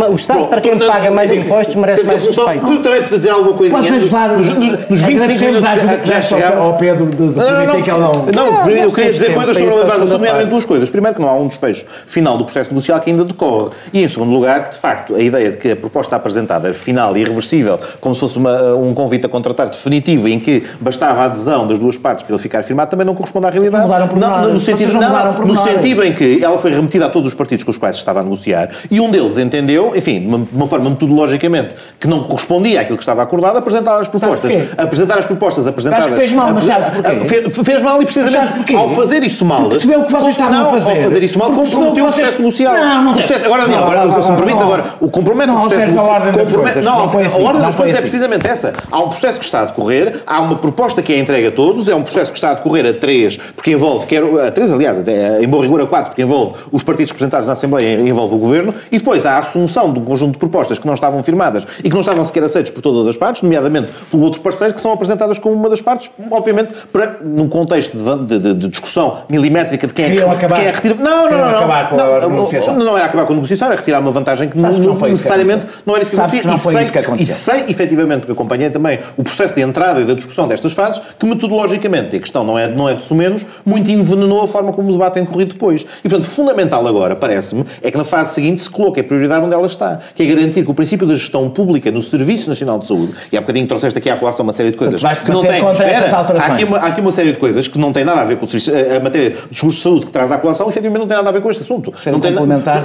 [0.00, 2.66] não O Estado, para quem paga mais impostos, merece mais respeito.
[2.66, 5.70] Tu também podes dizer alguma coisinha Podes nos, ajudar nos, nos, nos 25 minutos
[6.02, 6.64] que, já chegámos.
[6.64, 8.12] ao Pedro de, de Não, não, permitir que ele não...
[8.34, 10.90] não, eu queria dizer coisas sobre a levada, segunda nomeadamente duas coisas.
[10.90, 13.70] Primeiro, que não há um despejo final do processo negocial que ainda decorre.
[13.92, 16.72] E, em segundo lugar, que, de facto, a ideia de que a proposta apresentada é
[16.72, 21.22] final e irreversível, como se fosse uma- um convite a contratar definitivo, em que bastava
[21.22, 23.84] a adesão das duas partes para ele ficar firmado, também não corresponde à realidade.
[23.84, 27.08] Mudaram por não, no, sentido, não não, no sentido em que ela foi remetida a
[27.08, 30.20] todos os partidos com os quais se estava a negociar e um deles entendeu, enfim,
[30.20, 34.08] de uma, de uma forma metodologicamente que não correspondia àquilo que estava acordado, apresentar as
[34.08, 34.52] propostas.
[34.76, 36.06] Apresentar as propostas apresentadas.
[36.06, 37.24] Acho que fez mal, mas sabes porquê?
[37.26, 39.68] Fez, fez mal e precisamente ao fazer isso mal.
[39.68, 40.90] Percebeu o que vocês estavam não, a fazer.
[40.90, 42.74] Ao fazer isso mal, comprometeu o processo negocial.
[42.94, 44.68] Não, não processo- Agora, não, Não, agora, não, se me não, permites, não.
[44.72, 46.84] agora, o compromete Não o processo alteres a ordem das coisas.
[46.84, 48.08] Não, Não foi a assim, ordem não das coisas é assim.
[48.08, 48.72] precisamente essa.
[48.90, 51.88] Há um processo que está a decorrer, há uma proposta que é entregue a todos,
[51.88, 54.98] é um processo que está a decorrer a três, porque envolve, quer, a três, aliás,
[54.98, 58.34] até, em bom rigor a quatro, porque envolve os partidos representados na Assembleia e envolve
[58.34, 61.22] o Governo, e depois há a assunção de um conjunto de propostas que não estavam
[61.22, 64.74] firmadas e que não estavam sequer aceitas por todas as partes, nomeadamente pelo outro parceiro,
[64.74, 69.18] que são apresentadas como uma das partes, obviamente, para, num contexto de, de- de- discussão
[69.28, 70.94] milimétrica de quem é que, de quem é que retira.
[70.94, 71.50] Não, não, não.
[71.52, 74.58] não, não, a não, Não, era acabar com a negociação, era retirar uma vantagem que,
[74.58, 76.82] Sabes que não não foi necessariamente não era isso que Sabes que não foi E
[76.82, 77.34] isso que sei- aconteceu.
[77.58, 81.00] E sei, efetivamente, porque acompanhei também o processo de entrada e da discussão destas fases,
[81.18, 84.72] que metodologicamente, e a questão não é, não é de sumenos, muito envenenou a forma
[84.72, 85.82] como o debate tem corrido depois.
[86.04, 89.54] E, portanto, fundamental agora, parece-me, é que na fase seguinte se coloque a prioridade onde
[89.54, 92.86] ela está, que é garantir que o princípio da gestão pública no Serviço Nacional de
[92.86, 96.16] Saúde, e há bocadinho trouxeste aqui à colação uma série de coisas que não espera,
[96.16, 96.50] alterações.
[96.50, 98.36] há aqui, uma, há aqui uma série de coisas que não têm nada a ver
[98.36, 101.08] com o serviço, a, matéria dos seguros de saúde que traz à colação, efetivamente não
[101.08, 101.92] tem nada a ver com este assunto.
[102.06, 102.32] Não tem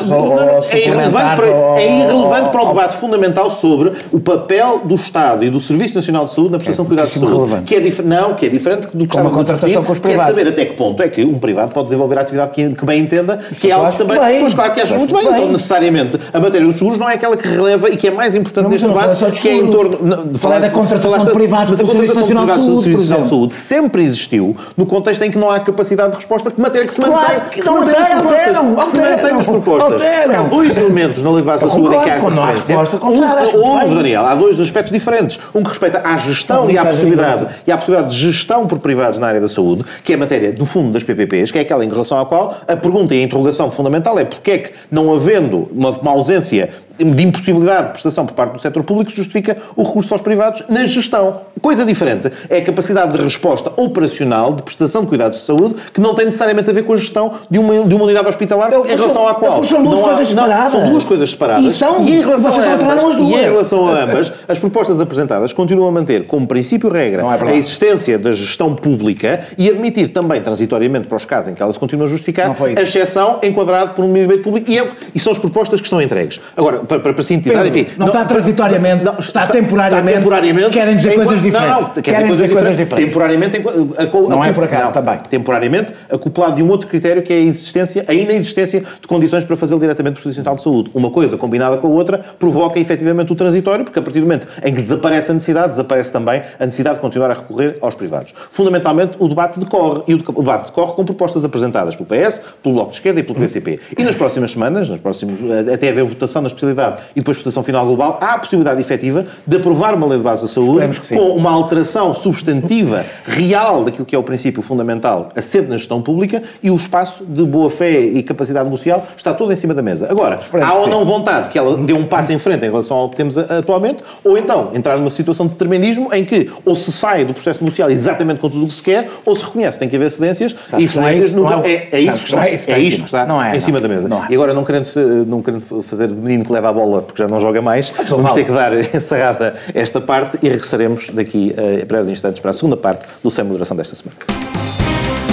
[0.09, 0.39] ou- ou
[0.71, 5.43] é irrelevante para, ou- é irrelevante para o debate fundamental sobre o papel do Estado
[5.43, 7.33] e do Serviço Nacional de Saúde na prestação de cuidados de saúde.
[7.33, 7.63] relevante.
[7.63, 9.91] Que é dif- não, que é diferente do que Com uma estávamos a contratação com
[9.91, 10.35] os é privados.
[10.35, 13.01] saber até que ponto é que um privado pode desenvolver a atividade que, que bem
[13.01, 14.19] entenda, que é algo também.
[14.19, 14.39] bem.
[14.41, 15.25] Pois claro que acho Acho muito bem.
[15.25, 15.33] bem.
[15.37, 18.35] Então, necessariamente, a matéria dos seguros não é aquela que releva e que é mais
[18.35, 20.25] importante Não, neste debate, só que é em torno.
[20.27, 22.83] de Falei da contratação falaste- de privados mas a do Serviço contratação Nacional de Saúde,
[22.83, 23.29] Serviço Nacional de.
[23.29, 26.93] Saúde sempre existiu no contexto em que não há capacidade de resposta, que matéria que
[26.93, 29.76] se mantém, que se mantém alteram, propostas.
[29.77, 30.29] Propostas.
[30.35, 33.57] há dois elementos na lei de base da saúde em que há essa Um- acho
[33.57, 33.95] Houve.
[33.95, 35.39] Daniel, há dois aspectos diferentes.
[35.53, 37.55] Um que respeita à gestão e à possibilidade, diferença.
[37.65, 40.51] e à possibilidade de gestão por privados na área da saúde, que é a matéria
[40.51, 43.23] do fundo das PPPs, que é aquela em relação à qual a pergunta e a
[43.23, 48.25] interrogação fundamental é porque é que, não havendo uma, uma ausência de impossibilidade de prestação
[48.25, 51.41] por parte do setor público, justifica o recurso aos privados na gestão.
[51.61, 56.01] Coisa diferente é a capacidade de resposta operacional de prestação de cuidados de saúde que
[56.01, 58.83] não tem necessariamente a ver com a gestão de uma, de uma unidade hospitalar Eu-
[58.83, 59.63] em relação à eu- qual.
[59.69, 60.71] São duas não há- coisas não, separadas.
[60.71, 61.65] São duas coisas separadas.
[61.65, 63.15] E são, em relação a ambas.
[63.15, 67.33] E em relação a ambas, as propostas apresentadas continuam a manter como princípio regra Não
[67.33, 71.61] é a existência da gestão pública e admitir também transitoriamente para os casos em que
[71.61, 74.87] ela se continua a justificar Não a exceção enquadrado por um meio público e, é-
[75.13, 76.39] e são as propostas que estão entregues.
[76.55, 77.89] Agora, para, para, para sintetizar, Pedro, enfim...
[77.97, 81.71] não está transitoriamente, está temporariamente, está temporariamente querem dizer enquanto- coisas diferentes.
[81.75, 83.05] Não, não, quer Querem dizer coisas diferentes.
[83.05, 85.17] Temporariamente, enquanto- Não é por acaso, não, também.
[85.29, 89.56] Temporariamente, acoplado de um outro critério que é a existência, a inexistência de condições para
[89.57, 90.91] para fazê-lo diretamente do Serviço Nacional de Saúde.
[90.93, 94.47] Uma coisa combinada com a outra provoca efetivamente o transitório, porque a partir do momento
[94.63, 98.33] em que desaparece a necessidade, desaparece também a necessidade de continuar a recorrer aos privados.
[98.51, 102.91] Fundamentalmente, o debate decorre, e o debate decorre com propostas apresentadas pelo PS, pelo Bloco
[102.91, 103.79] de Esquerda e pelo PCP.
[103.97, 105.39] E nas próximas semanas, nos próximos,
[105.73, 109.57] até haver votação na especialidade e depois votação final global, há a possibilidade efetiva de
[109.57, 114.19] aprovar uma lei de base da saúde com uma alteração substantiva, real, daquilo que é
[114.19, 119.07] o princípio fundamental assente na gestão pública e o espaço de boa-fé e capacidade negocial
[119.15, 120.07] está todo em cima da mesa.
[120.09, 123.09] Agora, há ou não vontade que ela dê um passo em frente em relação ao
[123.09, 127.25] que temos atualmente, ou então entrar numa situação de determinismo em que ou se sai
[127.25, 129.89] do processo negocial exatamente com tudo o que se quer, ou se reconhece que tem
[129.89, 133.25] que haver cedências, e cedências no, é, é, isso que está, é isto que está
[133.25, 134.09] Não é, em cima da mesa.
[134.29, 134.87] E agora, não querendo,
[135.25, 138.31] não querendo fazer de menino que leva a bola porque já não joga mais, vamos
[138.33, 142.77] ter que dar encerrada esta parte e regressaremos daqui a breves instantes para a segunda
[142.77, 144.86] parte do Sem Moderação desta semana.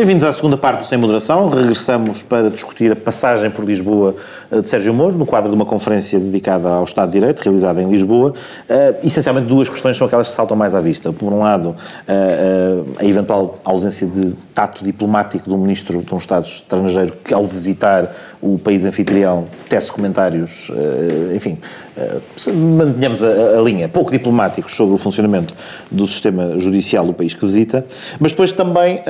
[0.00, 1.50] Bem-vindos à segunda parte do Sem Moderação.
[1.50, 4.14] Regressamos para discutir a passagem por Lisboa
[4.50, 7.82] eh, de Sérgio Moro, no quadro de uma conferência dedicada ao Estado de Direito, realizada
[7.82, 8.32] em Lisboa.
[8.66, 11.12] Eh, essencialmente, duas questões são aquelas que saltam mais à vista.
[11.12, 11.76] Por um lado,
[12.08, 17.44] eh, a eventual ausência de tato diplomático do ministro de um Estado estrangeiro que, ao
[17.44, 18.10] visitar
[18.40, 20.70] o país anfitrião, tece comentários,
[21.36, 21.58] enfim,
[22.54, 25.54] mantenhamos a, a linha, pouco diplomáticos sobre o funcionamento
[25.90, 27.84] do sistema judicial do país que visita,
[28.18, 29.02] mas depois também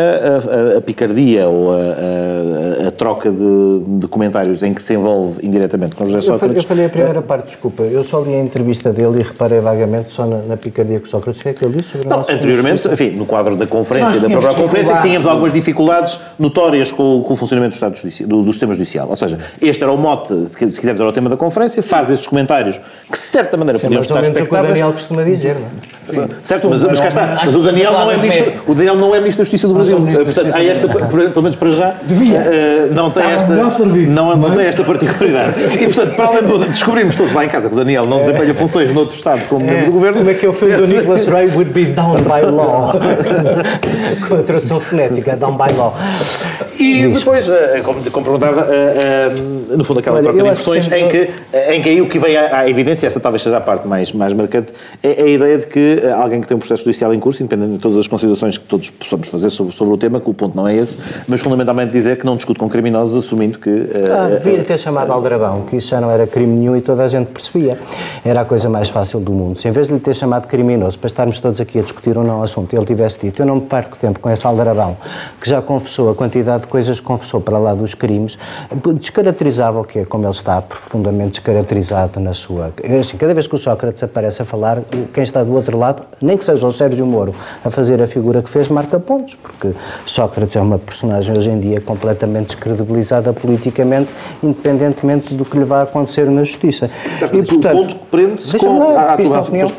[0.77, 6.05] a picardia ou a, a troca de, de, comentários em que se envolve indiretamente com
[6.07, 6.57] José Sócrates.
[6.57, 7.83] eu falei a primeira parte, desculpa.
[7.83, 11.11] Eu só li a entrevista dele e reparei vagamente só na, na picardia que o
[11.11, 11.41] Sócrates.
[11.41, 13.67] O que é que ele disse sobre a Não, nossa anteriormente, enfim, no quadro da
[13.67, 17.75] conferência, Nós da própria conferência, que tínhamos algumas dificuldades notórias com, com o funcionamento do,
[17.75, 19.09] Estado Judici- do, do sistema judicial.
[19.09, 22.27] Ou seja, este era o mote, se quisermos, era o tema da conferência, faz esses
[22.27, 24.69] comentários que, de certa maneira, é podiam estar o que o expectáveis.
[24.69, 25.57] Daniel costuma dizer,
[26.13, 26.29] não é?
[26.43, 27.41] Certo, mas, mas cá está.
[27.45, 29.99] Mas o Daniel não é ministro, o Daniel não é ministro da Justiça do Brasil.
[29.99, 32.39] Portanto, há esta, pelo menos para já, Devia.
[32.39, 34.57] eh, não tem esta, não, não não é?
[34.57, 35.55] tem esta particularidade.
[35.81, 38.55] E, portanto, para além de descobrirmos todos lá em casa que o Daniel não desempenha
[38.55, 41.27] funções noutro Estado como membro do governo, Como é que é o filme do Nicholas
[41.27, 42.93] Ray would be down by law?
[44.29, 45.97] Com a tradução fonética, down by law.
[46.79, 49.31] E depois, eh, como, como perguntava, eh,
[49.71, 51.31] eh, no fundo, aquela Olha, troca de que impressões em que,
[51.73, 54.13] em que aí o que vem à, à evidência, essa talvez seja a parte mais,
[54.13, 57.13] mais marcante, é, é a ideia de que eh, alguém que tem um processo judicial
[57.15, 60.21] em curso, independente de todas as considerações que todos possamos fazer sobre, sobre o tema,
[60.21, 63.59] que o ponto não é esse, mas fundamentalmente dizer que não discute com criminosos, assumindo
[63.59, 63.71] que.
[63.71, 66.81] eh, Ah, eh, devia ter chamado Aldrabão, que isso já não era crime nenhum e
[66.81, 67.79] toda a gente percebia.
[68.25, 69.59] Era a coisa mais fácil do mundo.
[69.59, 72.25] Se em vez de lhe ter chamado criminoso, para estarmos todos aqui a discutir ou
[72.25, 74.97] não o assunto, ele tivesse dito, eu não me perco tempo com esse Aldrabão,
[75.41, 78.39] que já confessou a quantidade de coisas que confessou para lá dos crimes,
[78.99, 82.73] descaracterizava o que é, como ele está profundamente descaracterizado na sua...
[83.01, 84.83] Assim, cada vez que o Sócrates aparece a falar,
[85.13, 87.35] quem está do outro lado, nem que seja o Sérgio Moro,
[87.65, 89.73] a fazer a figura que fez, marca pontos, porque
[90.07, 94.11] Sócrates é uma personagem hoje em dia completamente descredibilizada politicamente,
[94.43, 96.91] independentemente do que lhe vai acontecer na justiça.
[97.33, 99.43] E, portanto, o ponto prende-se deixa-me com lá, a atuação.
[99.43, 99.73] opinião.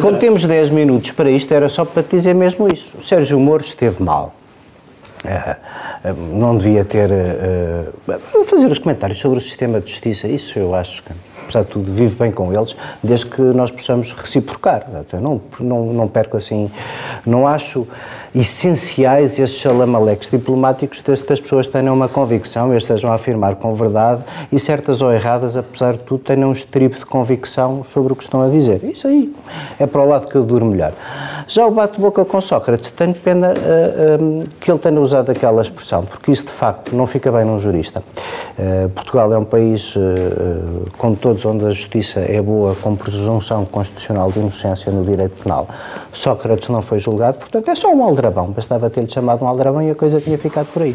[0.00, 2.96] Como temos 10 minutos para isto, era só para te dizer mesmo isso.
[2.98, 4.34] O Sérgio Moro esteve mal.
[5.24, 5.56] Eh,
[6.04, 7.10] eh, não devia ter.
[7.10, 7.84] eh,
[8.32, 11.10] vou fazer os comentários sobre o sistema de justiça, isso eu acho que,
[11.50, 14.86] apesar de tudo, vivo bem com eles, desde que nós possamos reciprocar.
[15.12, 16.70] Eu não, não, não perco assim.
[17.26, 17.86] Não acho
[18.34, 23.56] essenciais esses salamaleques diplomáticos, desde que as pessoas tenham uma convicção e estejam a afirmar
[23.56, 28.12] com verdade e certas ou erradas, apesar de tudo, tenham um estribo de convicção sobre
[28.12, 28.82] o que estão a dizer.
[28.84, 29.34] Isso aí
[29.78, 30.92] é para o lado que eu durmo melhor.
[31.48, 36.04] Já o bate-boca com Sócrates, tenho pena ah, ah, que ele tenha usado aquela expressão,
[36.04, 38.04] porque isso de facto não fica bem num jurista.
[38.56, 43.64] Ah, Portugal é um país, ah, como todos, onde a justiça é boa, com presunção
[43.64, 45.68] constitucional de inocência no direito penal.
[46.12, 48.50] Sócrates não foi julgado, portanto é só um aldrabão.
[48.50, 50.94] Bastava ter-lhe chamado um aldrabão e a coisa tinha ficado por aí.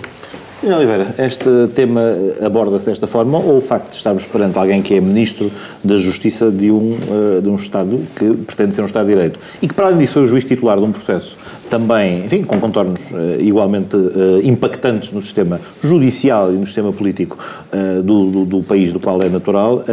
[0.62, 2.02] Daniel Oliveira, este tema
[2.44, 5.52] aborda-se desta forma ou o facto de estarmos perante alguém que é Ministro
[5.84, 9.39] da Justiça de um, uh, de um Estado que pretende ser um Estado de Direito
[9.62, 11.38] e que, para além disso, foi o juiz titular de um processo
[11.70, 17.38] também, enfim, com contornos uh, igualmente uh, impactantes no sistema judicial e no sistema político
[18.04, 19.84] do, do, do, país do qual é natural,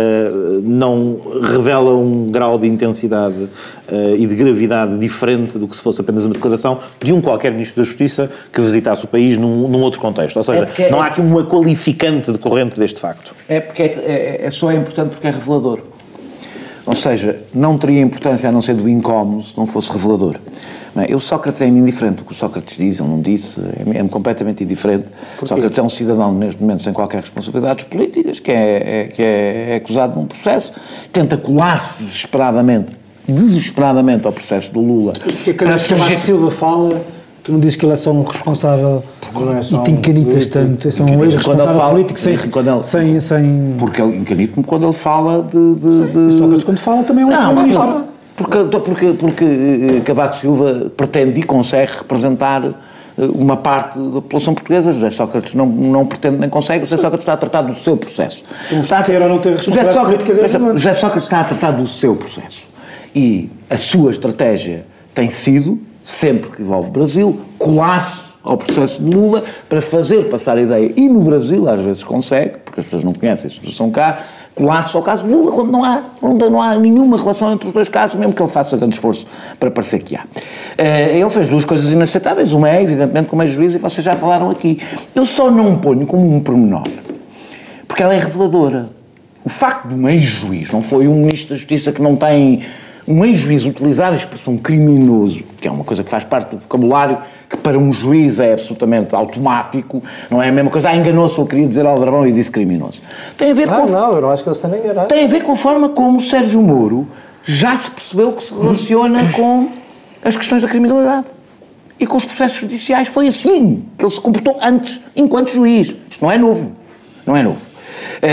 [0.62, 1.18] não
[1.52, 3.48] revela um grau de intensidade
[4.16, 7.82] e de gravidade diferente do que se fosse apenas uma declaração de um qualquer Ministro
[7.82, 10.36] da Justiça que visitasse o país num, num outro contexto.
[10.36, 13.34] Ou seja, é não há aqui uma qualificante decorrente deste facto.
[13.48, 15.80] É porque é, é, é só é importante porque é revelador.
[16.84, 20.36] Ou seja, não teria importância a não ser do incómodo se não fosse revelador.
[20.94, 24.08] Bem, eu, Sócrates é indiferente o que o Sócrates diz, ele não disse, é, é
[24.08, 25.06] completamente indiferente.
[25.44, 29.70] Sócrates é um cidadão, neste momento, sem qualquer responsabilidades políticas, que é, é que é,
[29.70, 30.72] é acusado de um processo,
[31.12, 32.92] tenta colar-se desesperadamente,
[33.26, 35.12] desesperadamente ao processo do Lula.
[35.12, 37.00] Porque cada vez que a Silva fala
[37.42, 39.02] Tu não dizes que ele é só um responsável
[39.34, 43.20] não é só e te encanitas tanto, é só um ex-responsável político sem, ele, sem,
[43.20, 43.74] sem...
[43.78, 45.74] Porque ele encanita-me quando ele fala de...
[45.74, 46.38] de, de...
[46.38, 51.42] Sócrates quando fala também é um não, porque, porque, porque eh, Cavaco Silva pretende e
[51.42, 52.72] consegue representar eh,
[53.34, 54.90] uma parte da população portuguesa.
[54.90, 56.84] José Sócrates não, não pretende nem consegue.
[56.84, 58.42] José Sócrates está a tratar do seu processo.
[58.70, 62.16] Está a ter ou não ter José Sócrates, José Sócrates está a tratar do seu
[62.16, 62.66] processo.
[63.14, 69.44] E a sua estratégia tem sido sempre que envolve Brasil, colar-se ao processo de Lula
[69.68, 73.12] para fazer passar a ideia, e no Brasil às vezes consegue, porque as pessoas não
[73.12, 74.20] conhecem a situação cá,
[74.54, 77.88] colar-se ao caso de Lula quando não há, não há nenhuma relação entre os dois
[77.88, 79.26] casos, mesmo que ele faça grande esforço
[79.58, 80.22] para parecer que há.
[80.22, 84.14] Uh, ele fez duas coisas inaceitáveis, uma é, evidentemente, como é juiz, e vocês já
[84.14, 84.80] falaram aqui.
[85.14, 86.82] Eu só não ponho como um pormenor,
[87.86, 88.90] porque ela é reveladora.
[89.44, 92.62] O facto de um ex-juiz, não foi um ministro da Justiça que não tem
[93.06, 97.18] um ex-juiz utilizar a expressão criminoso, que é uma coisa que faz parte do vocabulário,
[97.48, 101.48] que para um juiz é absolutamente automático, não é a mesma coisa, ah, enganou-se, ele
[101.48, 103.02] queria dizer aldrabão e disse criminoso.
[103.36, 103.86] Tem a ver ah, com...
[103.86, 105.08] não, eu não acho que ele está enganado.
[105.08, 107.08] Tem a ver com a forma como o Sérgio Moro
[107.44, 109.68] já se percebeu que se relaciona com
[110.24, 111.26] as questões da criminalidade.
[111.98, 115.94] E com os processos judiciais foi assim que ele se comportou antes, enquanto juiz.
[116.10, 116.72] Isto não é novo.
[117.26, 117.71] Não é novo.
[118.20, 118.32] É, é,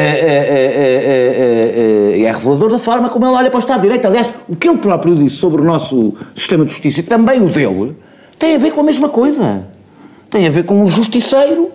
[2.17, 4.07] é, é, revelador da forma como ele olha para o Estado de Direito.
[4.07, 7.49] Aliás, o que ele próprio disse sobre o nosso sistema de justiça e também o
[7.49, 7.95] dele
[8.37, 9.67] tem a ver com a mesma coisa.
[10.29, 11.71] Tem a ver com um justiceiro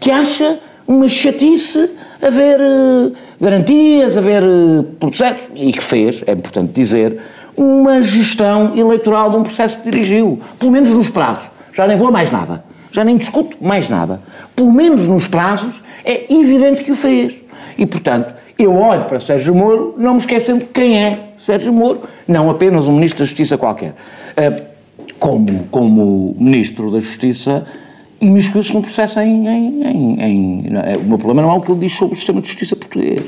[0.00, 1.90] que acha uma chatice
[2.20, 7.18] haver uh, garantias, haver uh, processos, e que fez, é importante dizer,
[7.56, 11.50] uma gestão eleitoral de um processo que dirigiu, pelo menos nos prazos.
[11.72, 14.20] Já nem vou a mais nada já nem discuto mais nada.
[14.54, 17.34] Pelo menos nos prazos, é evidente que o fez.
[17.76, 22.50] E, portanto, eu olho para Sérgio Moro, não me esquecendo quem é Sérgio Moro, não
[22.50, 23.94] apenas um Ministro da Justiça qualquer.
[24.36, 24.62] Ah,
[25.18, 27.64] como, como Ministro da Justiça,
[28.20, 30.66] imiscuiu-se num processo em, em, em, em,
[30.98, 33.20] O meu problema não é o que ele diz sobre o sistema de justiça português.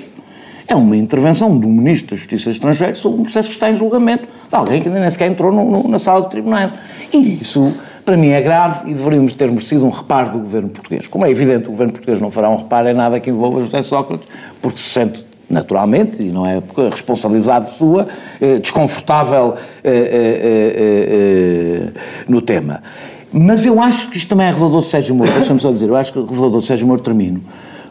[0.67, 4.25] É uma intervenção um Ministro da Justiça estrangeiro sobre um processo que está em julgamento
[4.25, 6.73] de alguém que nem sequer entrou no, no, na sala de tribunais.
[7.13, 7.73] E isso
[8.05, 11.09] para mim é grave e deveríamos ter merecido um reparo do governo português.
[11.09, 13.81] Como é evidente, o governo português não fará um reparo em nada que envolva José
[13.83, 14.29] Sócrates,
[14.61, 18.09] porque se sente naturalmente, e não é responsabilidade sua,
[18.41, 21.93] eh, desconfortável eh, eh,
[22.27, 22.83] no tema.
[23.31, 25.97] Mas eu acho que isto também é revelador de Sérgio Moro, deixa-me só dizer, eu
[25.97, 27.43] acho que é revelador de Sérgio Moro termino,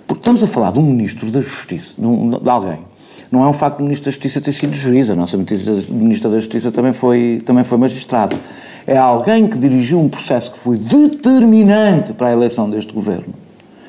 [0.07, 2.79] porque estamos a falar de um ministro da Justiça, de, um, de alguém,
[3.33, 6.37] não é um facto do ministro da Justiça ter sido juiz, a nossa ministra da
[6.37, 8.37] Justiça também foi, também foi magistrada
[8.85, 13.33] é alguém que dirigiu um processo que foi determinante para a eleição deste governo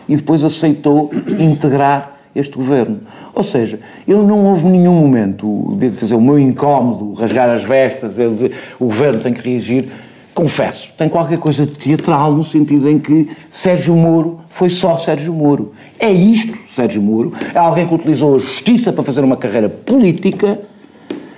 [0.08, 3.00] e depois aceitou integrar este governo.
[3.32, 8.16] Ou seja, eu não houve nenhum momento, de dizer, o meu incómodo, rasgar as vestas,
[8.78, 9.88] o governo tem que reagir.
[10.34, 15.32] Confesso, tem qualquer coisa de teatral no sentido em que Sérgio Moro foi só Sérgio
[15.32, 15.72] Moro.
[15.96, 17.32] É isto, Sérgio Moro.
[17.54, 20.60] É alguém que utilizou a justiça para fazer uma carreira política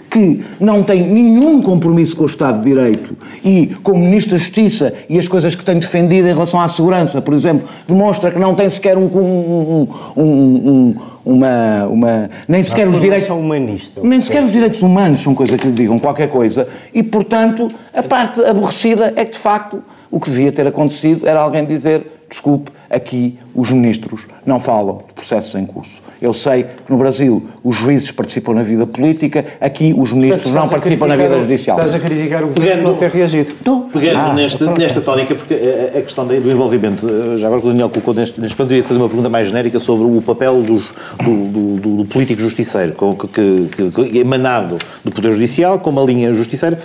[0.09, 4.39] que não tem nenhum compromisso com o Estado de Direito e com o Ministro da
[4.39, 8.39] Justiça e as coisas que tem defendido em relação à segurança, por exemplo, demonstra que
[8.39, 10.95] não tem sequer um, um, um, um
[11.27, 14.01] uma, uma nem sequer os direitos humanista.
[14.01, 18.03] nem sequer os direitos humanos são coisa que lhe digam qualquer coisa e portanto a
[18.03, 22.73] parte aborrecida é que de facto o que devia ter acontecido era alguém dizer desculpe,
[22.91, 26.03] aqui os ministros não falam de processos em curso.
[26.21, 30.67] Eu sei que no Brasil os juízes participam na vida política, aqui os ministros não
[30.67, 31.77] participam na vida judicial.
[31.77, 33.55] Estás a criticar o governo não ter reagido.
[33.65, 37.61] Não, pegando ah, nesta, nesta tónica, porque a, a questão do envolvimento, eh, já agora
[37.61, 40.07] que o Daniel colocou neste, neste ponto, eu ia fazer uma pergunta mais genérica sobre
[40.07, 40.93] o papel dos,
[41.25, 46.33] do, do, do, político justiceiro, que, que, que, emanado do Poder Judicial, com uma linha
[46.35, 46.79] justiceira,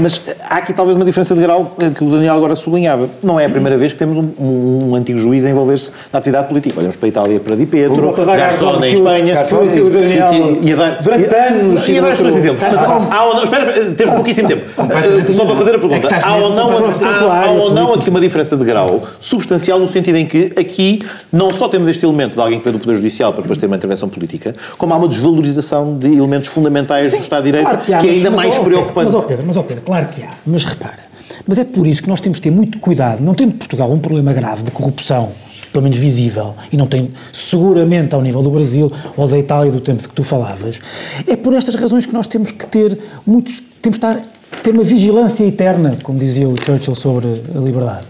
[0.00, 3.08] Mas há aqui talvez uma diferença de grau eh, que o Daniel agora sublinhava.
[3.22, 6.18] Não é a primeira vez que temos um, um- um antigo juiz a envolver-se na
[6.18, 6.78] atividade política.
[6.78, 9.44] Olhamos para a Itália, para Di Pietro, Garzón Garzón, em que Espanha.
[9.44, 12.62] que o- que o Daniel, dar- durante anos, E a dar estes exemplos.
[12.62, 14.62] Mas Estás há ou não, espera, temos pouquíssimo tempo.
[15.28, 16.18] Eh, Só para fazer a É que pergunta.
[16.22, 20.16] Há ou não, há, há ou não aqui uma diferença de grau substancial no sentido
[20.16, 21.00] em que aqui
[21.32, 23.66] não só temos este elemento de alguém que vem do Poder Judicial para depois ter
[23.66, 27.78] uma intervenção política, como há uma desvalorização de elementos fundamentais do Estado de Direito Claro
[27.84, 29.12] que, há, é mas- ainda mas, mais Pedro, preocupante.
[29.12, 30.30] Mas, ó Pedro, mas, ó Pedro, claro que há.
[30.46, 31.00] Mas repara,
[31.44, 33.98] mas é por isso que nós temos de ter muito cuidado, não tendo Portugal um
[33.98, 35.30] problema grave de corrupção,
[35.72, 39.80] pelo menos visível, e não tem seguramente ao nível do Brasil ou da Itália do
[39.80, 40.78] tempo de que tu falavas,
[41.26, 44.22] é por estas razões que nós temos que ter muitos, temos de estar,
[44.62, 48.06] ter uma vigilância eterna, como dizia o Churchill sobre a liberdade.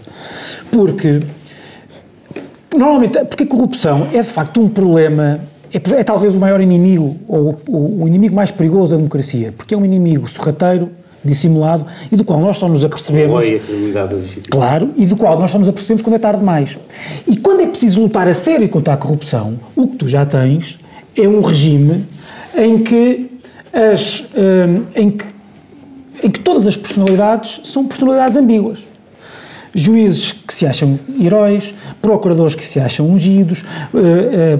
[0.71, 1.21] Porque
[2.73, 5.41] Normalmente, porque a corrupção é de facto um problema,
[5.73, 9.73] é, é talvez o maior inimigo, ou o, o inimigo mais perigoso da democracia, porque
[9.73, 10.89] é um inimigo sorrateiro,
[11.23, 13.39] dissimulado, e do qual nós só nos apercebemos.
[13.39, 14.49] A credibilidade das instituições.
[14.49, 16.77] Claro, e do qual nós só nos apercebemos quando é tarde demais.
[17.27, 20.79] E quando é preciso lutar a sério contra a corrupção, o que tu já tens
[21.17, 22.05] é um regime
[22.57, 23.39] em que,
[23.73, 25.25] as, hum, em que,
[26.23, 28.90] em que todas as personalidades são personalidades ambíguas
[29.73, 33.63] juízes que se acham heróis, procuradores que se acham ungidos,
[33.93, 34.59] eh, eh,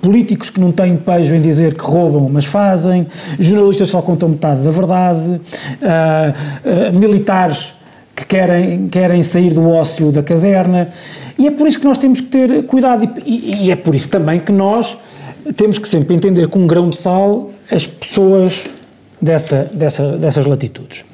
[0.00, 3.06] políticos que não têm pejo em dizer que roubam, mas fazem,
[3.38, 5.40] jornalistas só contam metade da verdade,
[5.82, 6.32] ah,
[6.64, 7.74] ah, militares
[8.14, 10.88] que querem, querem sair do ócio da caserna.
[11.36, 13.92] E é por isso que nós temos que ter cuidado e, e- e é por
[13.94, 14.96] isso também que nós
[15.56, 18.62] temos que sempre entender com um grão de sal as pessoas
[19.20, 21.04] dessa, dessa, dessas latitudes.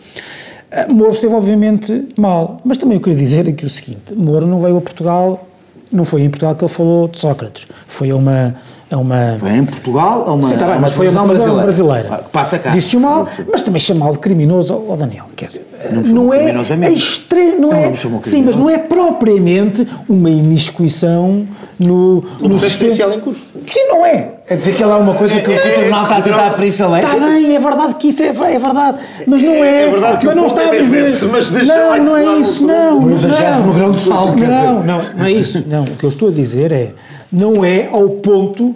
[0.71, 4.61] Uh, Moro esteve obviamente mal, mas também eu queria dizer aqui o seguinte: Moro não
[4.61, 5.49] veio a Portugal,
[5.91, 8.55] não foi em Portugal que ele falou de Sócrates, foi a uma.
[8.91, 11.23] A uma Foi em Portugal a uma, Sim, tá bem, uma mas foi a televisão
[11.37, 12.09] televisão brasileira.
[12.09, 12.25] brasileira.
[12.27, 12.71] Ah, Passa cá.
[12.71, 15.27] Disse-o mal, mas também chamá-lo de criminoso ao Daniel.
[15.37, 16.93] Quer dizer, Não não, chamou é mim.
[16.93, 17.87] extremo, não, Não, é.
[17.89, 21.47] não chamou sim, mas não é propriamente uma imiscuição
[21.79, 22.91] no, no processo sistema.
[22.93, 23.43] judicial em curso.
[23.67, 24.29] Sim, não é.
[24.49, 26.89] É dizer que ele é uma coisa que o tribunal está a tentar aferir-se a
[26.89, 26.99] lei.
[27.01, 29.83] Está bem, é verdade que isso é, é verdade, mas não é.
[29.85, 31.05] É verdade que mas o não está é a dizer.
[31.05, 33.01] esse, mas deixa não, não é isso, não.
[33.03, 33.67] Não exageres não.
[33.69, 34.49] no grão de sal, quer dizer.
[34.49, 35.65] Não, não, não é isso.
[35.69, 36.91] Não, o que eu estou a dizer é,
[37.33, 38.75] não é ao ponto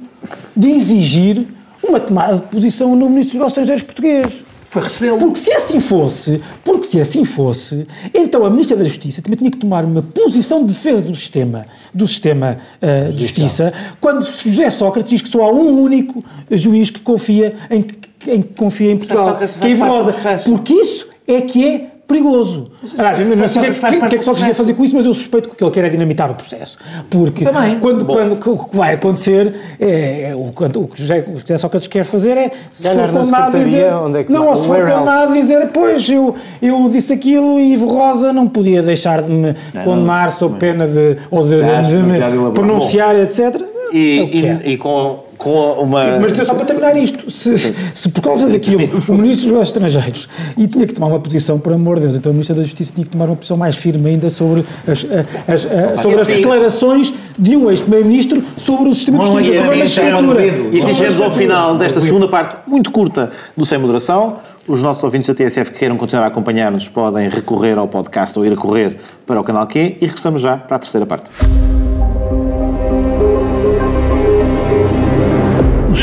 [0.56, 1.46] de exigir
[1.82, 4.44] uma tomada de posição no Ministro dos Negócios Estrangeiros português.
[4.74, 5.18] Foi recebê-lo.
[5.18, 9.50] Porque se assim fosse, porque se assim fosse, então a Ministra da Justiça também tinha
[9.50, 14.70] que tomar uma posição de defesa do sistema, do sistema ah, de justiça, quando José
[14.70, 17.86] Sócrates diz que só há um único juiz que confia em,
[18.26, 22.70] em que confia em Portugal, que é do Velosa, porque isso é que é perigoso.
[22.98, 24.54] Aliás, não sei o que, é que do Sócrates ia processo.
[24.54, 26.76] fazer com isso, mas eu suspeito que o que ele quer é dinamitar o processo.
[27.10, 27.78] Porque Também.
[27.80, 31.40] quando, quando, o que vai acontecer, é, é, o, quando- o que José, o que
[31.40, 33.92] José Sócrates quer fazer é, se Ganhar for na condenado, dizer...
[33.94, 37.72] onde é que- não, ou se for condenado, dizer, pois, eu, eu disse aquilo e
[37.72, 41.96] Ivo Rosa não podia deixar de me condenar sob pena de, ou de, acho de
[41.96, 42.52] me demasiado elaborado.
[42.54, 43.62] pronunciar, etc.
[43.96, 44.58] E, É que é.
[44.64, 46.18] e- e com, com uma.
[46.18, 47.56] Mas só para terminar isto, se,
[47.94, 50.28] se por causa daquilo o Ministro dos Negócios Estrangeiros
[50.58, 52.92] e tinha que tomar uma posição, por amor de Deus, então o Ministro da Justiça
[52.92, 55.06] tinha que tomar uma posição mais firme ainda sobre as,
[55.46, 60.00] as, as- sobre as declarações de um ex-Primeiro-Ministro sobre o sistema de justiça, e assim
[60.00, 60.68] é ouvido.
[60.74, 64.36] E assim chegamos ao final desta segunda parte, muito curta, do Sem Moderação.
[64.66, 68.46] Os nossos ouvintes da TSF que queiram continuar a acompanhar-nos podem recorrer ao podcast ou
[68.46, 71.30] ir a correr para o canal Q e regressamos já para a terceira parte.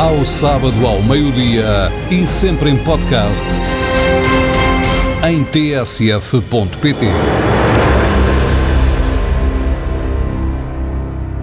[0.00, 3.46] Ao sábado ao meio-dia e sempre em podcast
[5.22, 7.06] em tsf.pt.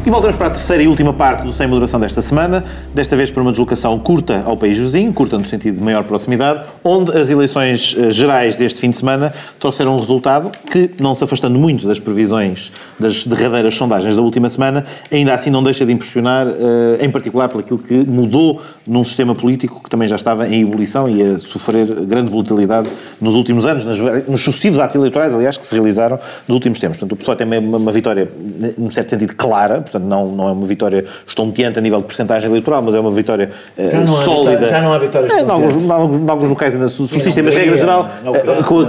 [0.07, 2.63] E voltamos para a terceira e última parte do Sem Moderação desta semana,
[2.95, 6.63] desta vez para uma deslocação curta ao país vizinho, curta no sentido de maior proximidade,
[6.81, 11.25] onde as eleições eh, gerais deste fim de semana trouxeram um resultado que, não se
[11.25, 15.91] afastando muito das previsões das derradeiras sondagens da última semana, ainda assim não deixa de
[15.91, 20.47] impressionar, eh, em particular por aquilo que mudou num sistema político que também já estava
[20.47, 22.89] em ebulição e a sofrer grande volatilidade
[23.19, 26.97] nos últimos anos, nos sucessivos atos eleitorais, aliás, que se realizaram nos últimos tempos.
[26.97, 28.31] Portanto, o PSOE tem uma, uma vitória,
[28.77, 32.05] num certo sentido, clara, portanto, portanto não, não é uma vitória estonteante a nível de
[32.05, 33.49] percentagem eleitoral, mas é uma vitória
[34.13, 34.51] há sólida.
[34.51, 37.53] vitória- já não há vitórias É, em alguns, em alguns, locais ainda su- subsistem, mas
[37.53, 38.09] regra geral,
[38.67, 38.85] com, a-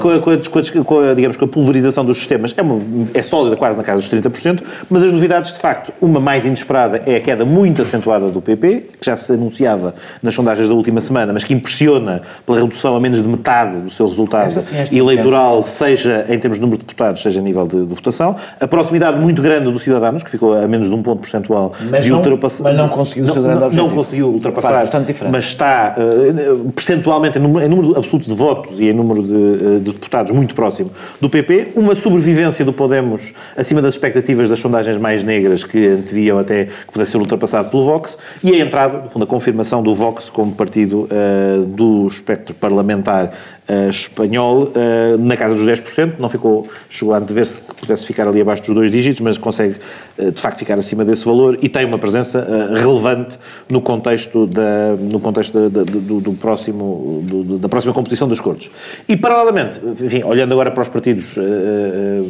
[1.48, 2.80] pulverização dos sistemas, é, uma-
[3.14, 7.02] é sólida quase na casa dos 30%, mas as novidades, de facto, uma mais inesperada
[7.06, 11.00] é a queda muito acentuada do PP, que já se anunciava nas sondagens da última
[11.00, 14.48] semana, mas que impressiona pela redução a menos de metade do seu resultado
[14.92, 18.36] é eleitoral, seja em termos de número de deputados, seja a nível de, de votação.
[18.60, 22.04] A proximidade muito grande do Cidadanos, que ficou a menos de um ponto percentual Mas
[22.04, 22.64] de não- ultrapassar.
[22.64, 23.88] mas não conseguiu o seu grande não, objetivo.
[23.88, 25.32] Não conseguiu ultrapassar, Faz bastante diferença.
[25.36, 29.34] mas está eh, percentualmente, em número, em número absoluto de votos e em número de,
[29.34, 30.90] eh, de deputados muito próximo
[31.20, 36.38] do PP, uma sobrevivência do Podemos acima das expectativas das sondagens mais negras que anteviam
[36.38, 39.94] até que pudesse ser ultrapassado pelo Vox e a entrada, no fundo, a confirmação do
[39.94, 43.32] Vox como partido eh, do espectro parlamentar
[43.68, 48.26] eh, espanhol eh, na casa dos 10%, não ficou, chegou a antever-se que pudesse ficar
[48.26, 49.76] ali abaixo dos dois dígitos, mas consegue
[50.18, 54.46] eh, de facto ficar acima desse valor e tem uma presença eh, relevante no contexto,
[54.46, 58.70] da, no contexto da- da- do, do próximo, do- da próxima composição das Cortes.
[59.08, 62.22] E paralelamente, enfim, olhando agora para os partidos eh,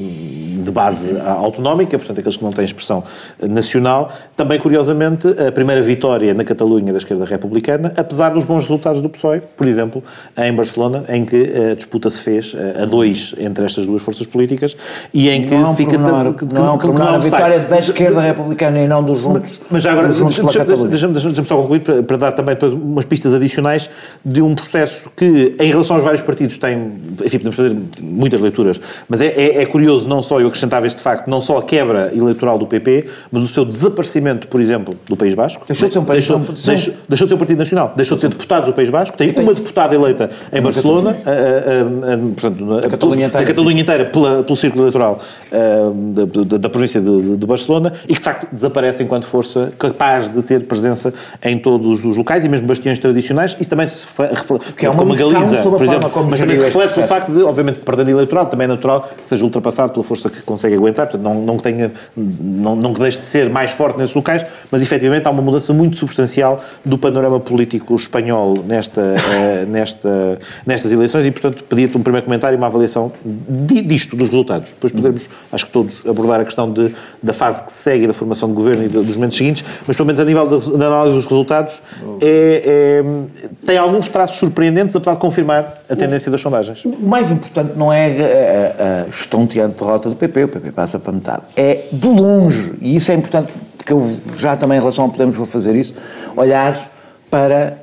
[0.65, 3.03] de base autonómica, portanto aqueles que não têm expressão
[3.43, 9.01] nacional, também curiosamente a primeira vitória na Catalunha da esquerda republicana, apesar dos bons resultados
[9.01, 10.03] do PSOE, por exemplo,
[10.37, 11.37] em Barcelona, em que
[11.71, 14.77] a disputa se fez a dois entre estas duas forças políticas
[15.15, 15.99] e em que não é fica...
[15.99, 19.21] pormenor, que- que- não é que- que não vitória da esquerda republicana e não dos
[19.21, 19.61] juntos.
[19.71, 22.73] Mas já agora, juntos deixa- deixa- deixa-me deixa-me só concluir para, para dar também depois
[22.73, 23.91] umas pistas adicionais
[24.25, 26.93] de um processo que, em relação aos vários partidos, tem,
[27.25, 31.01] enfim, podemos fazer muitas leituras, mas é, é- é curioso, não só, eu acrescentava este
[31.01, 35.17] facto, não só a quebra eleitoral do PP, mas o seu desaparecimento, por exemplo, do
[35.17, 35.65] País Basco.
[35.67, 38.21] Deixou de ser um país- deixou, deixou- deixou, de ser um partido nacional, deixou de
[38.23, 42.19] ser deputados do País Basco, tem uma deputada eleita em Barcelona, a, a- a- a-
[42.19, 45.21] portanto, na- A Catalunha inteira, a Catalunha inteira pela- pelo círculo eleitoral
[45.53, 45.57] ah,
[45.93, 50.43] da, da- da província de, de- Barcelona e que facto desaparece enquanto força capaz de
[50.43, 51.13] ter presença
[51.43, 53.57] em todos os locais e mesmo bastiões tradicionais.
[53.61, 56.57] Isso também se refle- refle- Que é uma como Galiza, por exemplo, como mas também
[56.57, 60.05] se reflete o facto de, obviamente, perdendo eleitoral, também é natural que seja ultrapassado pela
[60.05, 63.49] força que consegue aguentar, portanto, não, não que tenha, não, não que deixe de ser
[63.51, 68.59] mais forte nesses locais, mas efetivamente há uma mudança muito substancial do panorama político espanhol
[68.67, 73.83] nesta, eh, nesta, nestas eleições e, portanto, pedia-te um primeiro comentário e uma avaliação di-
[73.83, 74.71] disto, dos resultados.
[74.71, 78.07] Depois poderemos, acho que todos, abordar a questão de, da fase que se segue e
[78.07, 81.17] da formação de governo e dos momentos seguintes, mas pelo menos a nível da, análise
[81.17, 81.81] dos resultados,
[82.21, 86.85] é- é- tem alguns traços surpreendentes, apesar de confirmar a tendência das sondagens.
[86.85, 90.99] O mais importante não é a, a, a estonteante derrota do PP, o PP passa
[90.99, 91.43] para metade.
[91.57, 95.37] É de longe, e isso é importante, porque eu já também em relação ao Podemos
[95.37, 95.95] vou fazer isso,
[96.37, 96.91] olhar
[97.31, 97.79] para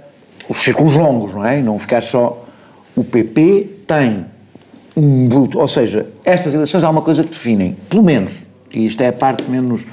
[0.50, 1.62] os círculos longos, não é?
[1.62, 2.46] Não ficar só.
[2.96, 4.26] O PP tem
[4.96, 8.32] um bruto, ou seja, estas eleições há uma coisa que definem, pelo menos,
[8.74, 9.86] e isto é a parte menos,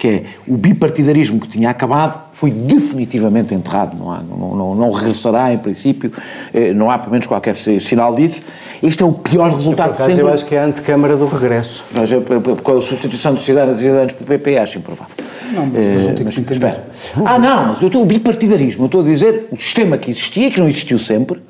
[0.00, 4.90] que é o bipartidarismo que tinha acabado foi definitivamente enterrado, não, há, não, não, não
[4.92, 6.10] regressará em princípio,
[6.54, 8.40] eh, não há pelo menos qualquer si- sinal disso.
[8.82, 10.22] Este é o pior Por resultado acaso, sempre.
[10.22, 11.84] eu acho que é a antecâmara do regresso.
[11.94, 15.14] Mas eu- eu- com a substituição dos cidadãos e cidadãos pelo PP, acho improvável.
[15.52, 16.54] Não, mas Eh, vão ter que se entender.
[16.54, 16.84] espera.
[17.26, 18.84] Ah, não, mas eu estou o bipartidarismo.
[18.84, 21.40] Eu estou a dizer o sistema que existia e que não existiu sempre.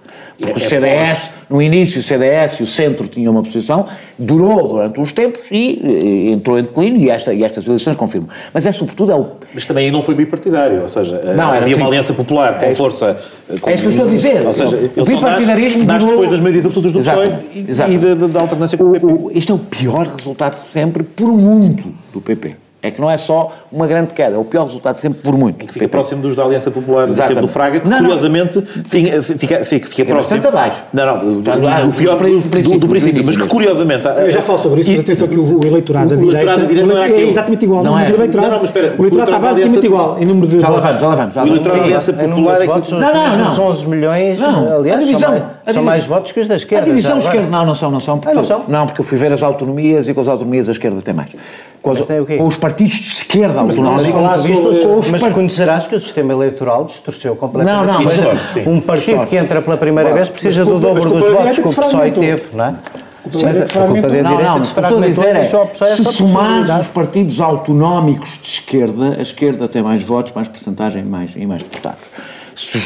[0.41, 3.87] Porque o CDS, no início, o CDS e o centro tinham uma posição,
[4.19, 8.31] durou durante uns tempos e eh, entrou em declínio e, esta, e estas eleições confirmam.
[8.55, 11.77] Mas é sobretudo é o Mas também não foi bipartidário, ou seja, Não, era havia
[11.77, 13.19] uma aliança popular com É força.
[13.51, 14.47] eh, com- é isso que eu estou a dizer.
[14.47, 18.27] Ou seja, O bipartidarismo nasce, durou- depois das maiorias absolutas do Exato, PSOE e, da,
[18.27, 19.07] da- alternância com o PP.
[19.39, 22.57] Este é o pior resultado de sempre por muito do PP.
[22.83, 25.67] É que não é só uma grande queda, é o pior resultado sempre por muito.
[25.67, 27.41] que fica próximo dos da Aliança Popular do Exatamente.
[27.43, 28.05] do Fraga, que Não, não.
[28.05, 30.15] curiosamente tinha- fica, fica, fica, Fica próximo.
[30.41, 30.83] bastante abaixo.
[30.93, 33.37] Não, não, do, do, Ah, do os pior os do, princípios, do do princípio, mas
[33.37, 33.51] que mesmo.
[33.53, 34.03] curiosamente.
[34.07, 36.61] Eu já falo sobre isso, mas atenção que o, o eleitorado da o direita, eleitorado
[36.63, 37.85] da direita não era é exatamente igual.
[37.85, 38.13] Não mas é.
[38.13, 40.61] o eleitorado, Não, não, mas espera, o eleitorado o está basicamente igual em número de
[40.61, 41.35] Já lá vamos, já lá vamos.
[41.35, 41.85] Já O eleitorado da.
[41.85, 43.65] Aliança Popular é que- votos, são Não, os não, não.
[43.69, 46.55] 11 milhões, Não, aliás, a divisão- são, mais, a são divisão- votos que os da
[46.55, 46.87] A esquerda.
[46.87, 47.35] divisão já agora.
[47.37, 48.21] esquerda, não, não são, não são.
[48.25, 48.63] Ah, não são?
[48.67, 51.31] Não, porque eu fui ver as autonomias e com as autonomias a esquerda tem mais.
[51.83, 52.37] Com, as- quê?
[52.37, 54.43] com os partidos de esquerda autonómicos.
[54.43, 57.87] Visto, mas par- conhecerás que o sistema eleitoral distorceu completamente.
[57.87, 59.27] Não, não, mas- Isto- um partido Distorce.
[59.31, 62.65] que entra pela primeira vez precisa do dobro dos votos que o PSOE teve, não
[62.67, 62.75] é?
[63.31, 64.11] Sim, é a que culpa da fragmentou.
[64.11, 69.23] direita Não, que estou a dizer é, se somares os partidos autonómicos de esquerda, a
[69.23, 72.01] esquerda tem mais votos, mais percentagem mais, e mais deputados.
[72.61, 72.79] Se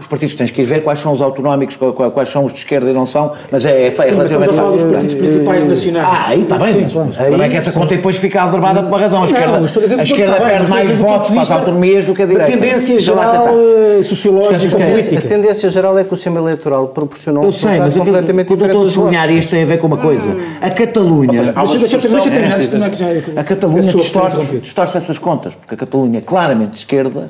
[0.00, 2.90] os partidos tens que ir ver quais são os autonómicos, quais são os de esquerda
[2.90, 4.90] e não são, mas é, é, Sim, estamos a relativamente fácil.
[4.90, 6.06] partidos principais nacionais.
[6.10, 6.88] Ah, aí está bem.
[6.88, 6.98] Sim,
[7.30, 9.18] mas é que essa conta depois fica aldrabada por uma razão.
[9.18, 11.54] A Não, esquerda, estou a dizer a esquerda bem, perde mais a votos, faz vista
[11.54, 12.50] autonomias do que a direita.
[12.50, 13.58] tendência Deixa lá geral, tentar.
[13.98, 15.18] eh, sociológica, os política.
[15.18, 18.44] A tendência geral é que o sistema eleitoral proporcionou Eu um sei, mas aquilo, completamente
[18.44, 20.34] o que eu diferente estou a sublinhar isto tem a ver com uma coisa.
[20.62, 21.40] A Catalunha.
[21.40, 27.28] é A Catalunha distorce, essas contas, porque a Catalunha é claramente de esquerda,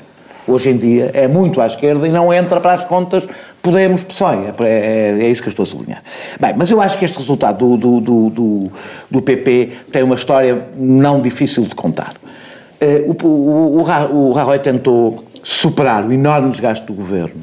[0.51, 3.27] hoje em dia, é muito à esquerda e não entra para as contas
[3.63, 6.03] Podemos, PSOE, é, é, é isso que eu estou a sublinhar.
[6.41, 8.73] Bem, mas eu acho que este resultado do, do, do, do,
[9.11, 12.15] do PP tem uma história não difícil de contar.
[12.81, 17.43] Eh, o, o, o, o Rajoy tentou superar o enorme desgaste do governo,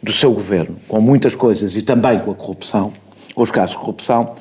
[0.00, 2.92] do seu governo, com muitas coisas e também com a corrupção,
[3.34, 4.34] com os casos de corrupção,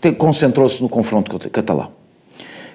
[0.00, 1.95] te- concentrou-se no confronto cata- catalão.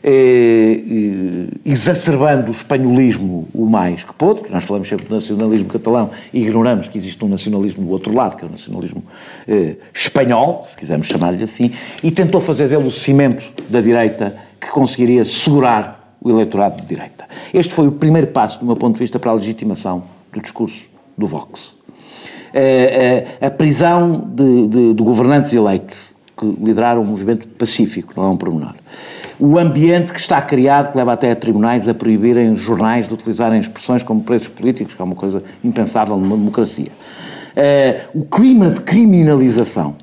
[0.04, 6.10] Eh, exacerbando o espanholismo o mais que pôde, porque nós falamos sempre do nacionalismo catalão
[6.34, 9.04] e ignoramos que existe um nacionalismo do outro lado, que é o nacionalismo
[9.47, 11.72] eh, espanhol, se quisermos chamar-lhe assim,
[12.04, 17.26] e tentou fazer dele o cimento da direita que conseguiria segurar o eleitorado de direita.
[17.54, 20.86] Este foi o primeiro passo, do meu ponto de vista, para a legitimação do discurso
[21.18, 21.78] do Vox.
[22.54, 28.24] Eh, eh, a prisão de, de- de governantes eleitos que lideraram um movimento pacífico, não
[28.26, 28.74] é um pormenor.
[29.44, 33.14] O ambiente que está criado, que leva até a tribunais a proibirem os jornais de
[33.16, 36.92] utilizarem expressões como preços políticos, que é uma coisa impensável numa democracia.
[37.56, 39.96] Eh, o clima de criminalização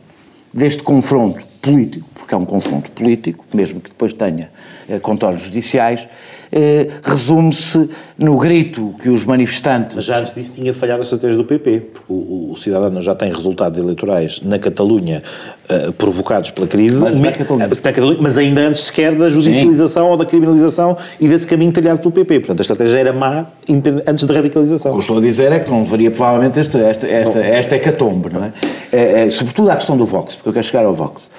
[0.52, 4.50] deste confronto político, porque é um confronto político, mesmo que depois tenha
[4.88, 6.08] eh, contornos judiciais,
[6.50, 7.88] eh, resume-se
[8.18, 9.96] no grito que os manifestantes.
[9.96, 13.14] Mas já antes disso tinha falhado a estratégia do PP, porque o, o Cidadano já
[13.14, 15.22] tem resultados eleitorais na Catalunha
[15.68, 17.66] eh, provocados pela crise, Mas Catalunha.
[17.66, 21.98] eh, Catalunha, mas ainda antes sequer da judicialização ou da criminalização e desse caminho talhado
[22.00, 22.40] pelo PP.
[22.40, 23.46] Portanto, a estratégia era má
[24.06, 24.90] antes da radicalização.
[24.92, 27.76] O que eu estou a dizer é que não deveria provavelmente esta, esta, esta, esta
[27.76, 28.52] hecatombe, não é?
[28.92, 31.30] É, é, Sobretudo à questão do Vox, porque eu quero chegar ao Vox.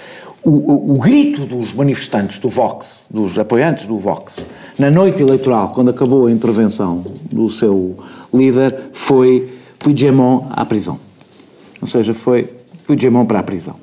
[0.44, 4.48] O, o- o grito dos manifestantes do Vox, dos apoiantes do Vox,
[4.80, 7.98] na noite eleitoral, quando acabou a intervenção do seu
[8.34, 10.98] líder, foi Puigdemont à prisão.
[11.82, 12.50] Ou seja, foi
[12.88, 13.76] Puigdemont para a prisão.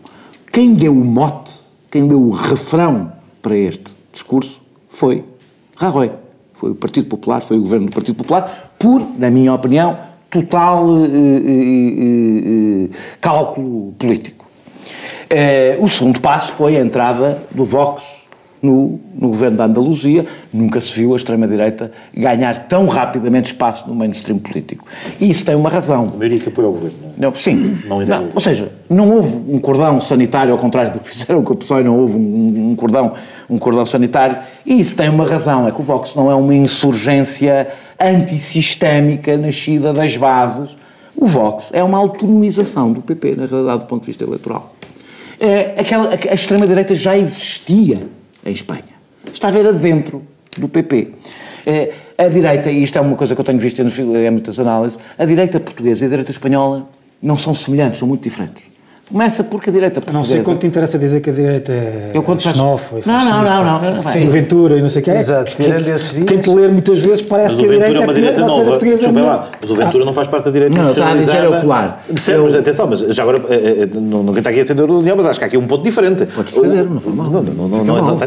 [0.51, 1.53] Quem deu o mote,
[1.91, 5.23] quem deu o refrão para este discurso foi
[5.77, 6.11] Rajoy.
[6.55, 9.99] Foi o Partido Popular, foi o governo do Partido Popular, por, na minha opinião,
[10.31, 11.53] total eh, eh,
[11.99, 12.89] eh, eh,
[13.21, 14.47] cálculo político.
[15.29, 18.26] Eh, o segundo passo foi a entrada do Vox
[18.63, 20.25] no, no governo da Andaluzia.
[20.53, 24.85] Nunca se viu a extrema-direita ganhar tão rapidamente espaço no mainstream político.
[25.21, 26.13] E isso tem uma razão.
[26.15, 26.97] A maioria que apoia o governo.
[27.01, 27.15] não é?
[27.19, 27.79] Não, sim.
[27.87, 31.53] Não Não, ou seja, não houve um cordão sanitário, ao contrário do que fizeram com
[31.53, 33.13] a PSOE, não houve um, um cordão,
[33.49, 34.39] um cordão sanitário.
[34.65, 37.69] E isso tem uma razão, é que o Vox não é uma insurgência
[38.01, 40.77] antissistémica nascida das bases.
[41.17, 44.75] O Vox é uma autonomização do PP, na realidade, do ponto de vista eleitoral.
[45.39, 48.09] É, aquela, a extrema-direita já existia
[48.47, 48.97] em Espanha.
[49.31, 50.23] Está a ver adentro
[50.57, 51.13] do PP.
[51.67, 54.59] É, a direita, e isto é uma coisa que eu tenho visto em, em muitas
[54.59, 56.89] análises, a direita portuguesa e a direita espanhola
[57.21, 58.76] não são semelhantes, são muito diferentes.
[59.11, 60.33] Começa porque a direita Não portuguesa...
[60.33, 63.43] sei quanto te interessa dizer que a direita é Eu quando faço- xenófoba Não, não,
[63.45, 64.03] não, não, não.
[64.03, 65.11] Sim, Ventura e não sei o que.
[65.13, 67.89] Exato, tirando esses dias- Quem te ler muitas vezes parece Mas que o a Ventura
[67.89, 68.71] direita é uma direita a nossa nova.
[68.71, 69.49] portuguesa não- lá.
[69.63, 72.05] Mas o Ventura não faz parte da direita Não, estava a dizer é ocular.
[72.17, 75.01] Certo, mas atenção, mas já agora, eh, eh, não, não está aqui a defender o
[75.01, 76.27] Leão, mas acho que há aqui um ponto diferente.
[76.27, 77.31] Podes defender, não foi mal.
[77.31, 78.27] Não, não, não, não, não, não, está.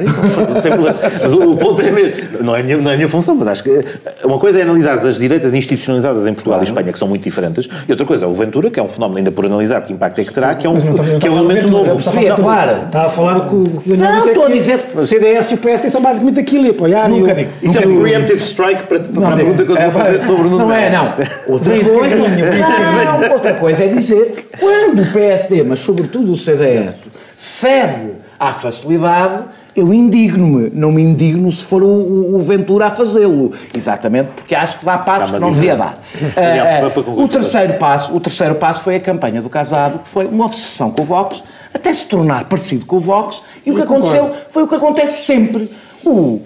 [1.21, 3.63] Mas o, o ponto é mesmo, não é, a minha, não é função, mas acho
[3.63, 3.83] que eh,
[4.23, 7.67] uma coisa é analisar as direitas institucionalizadas em Portugal e Espanha, que são muito diferentes,
[7.85, 10.19] e outra coisa é o Ventura, que é um fenómeno ainda por analisar, que impacto
[10.21, 11.99] é que terá, que é um, que é um elemento novo.
[11.99, 12.83] está a falar-.
[12.85, 13.55] Está a falar o que
[13.91, 17.07] o Não, estou a dizer- O CDS e o PSD são basicamente aquilo e apoiar.
[17.09, 17.51] Nunca digo.
[17.61, 20.41] Isso é um preemptive strike para, para a pergunta que eu estou a fazer sobre
[20.41, 21.05] o Nuno Não é, não.
[21.49, 27.11] Outra coisa, não, outra coisa é dizer que quando o PSD, mas sobretudo o CDS,
[27.37, 29.43] cede à facilidade,
[29.79, 30.69] eu indigno-me.
[30.73, 33.51] Não me indigno se for o, o- o Ventura a fazê-lo.
[33.75, 35.99] Exatamente, porque acho que dá passos que não devia dar.
[36.33, 37.23] para concluir.
[37.23, 40.91] o terceiro passo, o terceiro passo foi a campanha do Casado, que foi uma obsessão
[40.91, 41.41] com o Vox,
[41.73, 45.23] até se tornar parecido com o Vox, e o que aconteceu foi o que acontece
[45.23, 45.71] sempre.
[46.05, 46.41] O, o-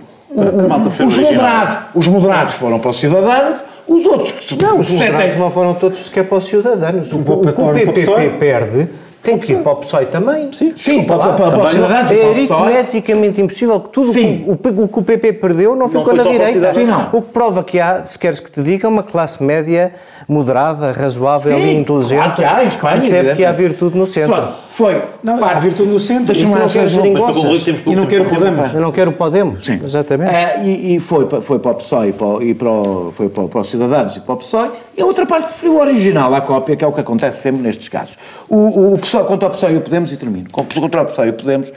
[1.08, 5.12] os, moderados, os moderados foram para os cidadãos, os outros que se Não, os sete-
[5.12, 7.12] moderados não foram todos sequer para os cidadãos.
[7.12, 8.88] O, o, o o PPP perde
[9.24, 10.52] tem que ir para o PSOE também.
[10.52, 14.44] Sim, Sim, para, para, para, cidadãos, É aritmeticamente impossível que tudo Sim.
[14.46, 16.74] o, o, o que o PP perdeu não ficou na direita.
[16.74, 17.10] Sim, não.
[17.14, 19.94] O que prova que há, se queres que te diga, uma classe média
[20.28, 22.18] moderada, razoável Sim, e inteligente.
[22.20, 24.34] claro que há, em Espanha, Percebe que há virtude no centro.
[24.36, 25.02] Pronto, foi.
[25.24, 26.26] Não, há virtude no centro.
[26.26, 27.68] Deixa-me e lá quero geringonças.
[27.86, 28.74] E não quero Podemos.
[28.74, 29.68] Eu não quero Podemos.
[29.70, 30.34] Exatamente.
[30.34, 33.30] Eh, e, e foi, foi para o PSOE e para, o- e para, o- foi
[33.30, 35.80] para, o- para os cidadãos e para o PSOE, e a outra parte preferiu o
[35.82, 38.18] original à cópia, que é o que acontece sempre nestes casos.
[38.50, 41.28] O, o, o PSOE, quanto ao PSOE e o Podemos, e termino, contra o PSOE
[41.28, 41.72] e o Podemos,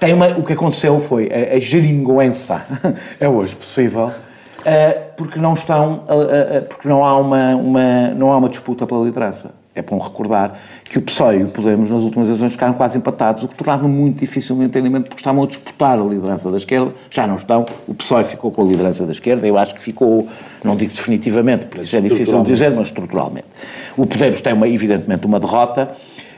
[0.00, 2.62] tem uma, o que aconteceu foi a, a geringonça,
[3.20, 4.10] é hoje possível,
[5.16, 9.04] porque não estão, a- a- porque não há uma, uma, não há uma disputa pela
[9.04, 9.50] liderança.
[9.74, 10.58] É bom recordar
[10.90, 13.86] que o PSOE e o Podemos nas últimas eleições ficaram quase empatados, o que tornava
[13.86, 17.64] muito difícil o entendimento porque estavam a disputar a liderança da esquerda, já não estão,
[17.86, 20.26] o PSOE ficou com a liderança da esquerda, eu acho que ficou,
[20.64, 23.46] não digo definitivamente, porque isso é difícil de dizer, mas estruturalmente.
[23.96, 25.90] O Podemos tem uma, evidentemente uma derrota,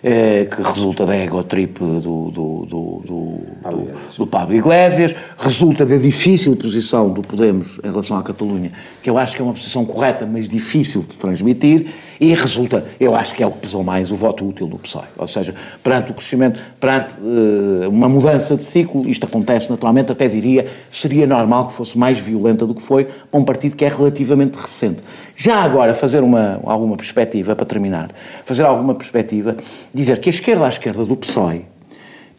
[0.02, 3.88] eh, que resulta da ego trip do, do, do, do, do,
[4.18, 8.72] do Pablo Iglesias, resulta da difícil posição do Podemos em relação à Catalunha,
[9.02, 11.88] que eu acho que é uma posição correta, mas difícil de transmitir,
[12.20, 15.06] e resulta, eu acho que é o que pesou mais, o voto útil do PSOE.
[15.16, 20.28] Ou seja, perante o crescimento, perante eh, uma mudança de ciclo, isto acontece naturalmente, até
[20.28, 23.88] diria, seria normal que fosse mais violenta do que foi para um partido que é
[23.88, 25.02] relativamente recente.
[25.34, 28.10] Já agora, fazer uma, alguma perspectiva, para terminar,
[28.44, 29.56] fazer alguma perspectiva,
[29.94, 31.64] dizer que a esquerda à esquerda do PSOE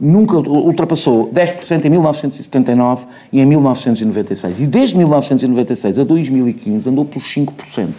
[0.01, 4.59] nunca ultrapassou 10% em 1979 e em 1996.
[4.59, 7.89] E desde 1996 a 2015 andou pelos 5%.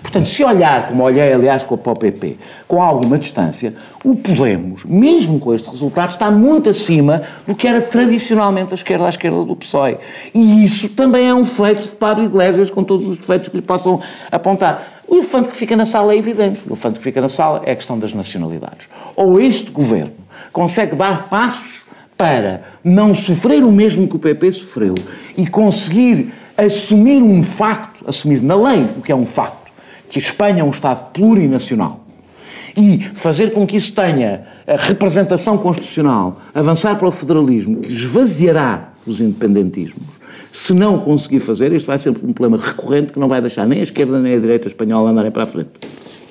[0.00, 5.38] Portanto, se olhar, como olhei aliás com a POPP, com alguma distância, o Podemos, mesmo
[5.38, 9.54] com este resultado, está muito acima do que era tradicionalmente a esquerda à esquerda do
[9.54, 9.98] PSOE.
[10.32, 13.62] E isso também é um feito de Pablo Iglesias, com todos os defeitos que lhe
[13.62, 14.00] possam
[14.32, 15.02] apontar.
[15.06, 16.60] O elefante que fica na sala é evidente.
[16.66, 18.88] O elefante que fica na sala é a questão das nacionalidades.
[19.14, 20.19] Ou este governo
[20.52, 21.80] consegue dar passos
[22.16, 24.94] para não sofrer o mesmo que o PP sofreu
[25.36, 29.70] e conseguir assumir um facto, assumir na lei o que é um facto,
[30.10, 32.04] que a Espanha é um Estado plurinacional
[32.76, 38.90] e fazer com que isso tenha a representação constitucional, avançar para o federalismo, que esvaziará
[39.06, 40.20] os independentismos,
[40.52, 43.80] se não conseguir fazer, este vai ser um problema recorrente que não vai deixar nem
[43.80, 45.70] a esquerda nem a direita espanhola andarem para a frente.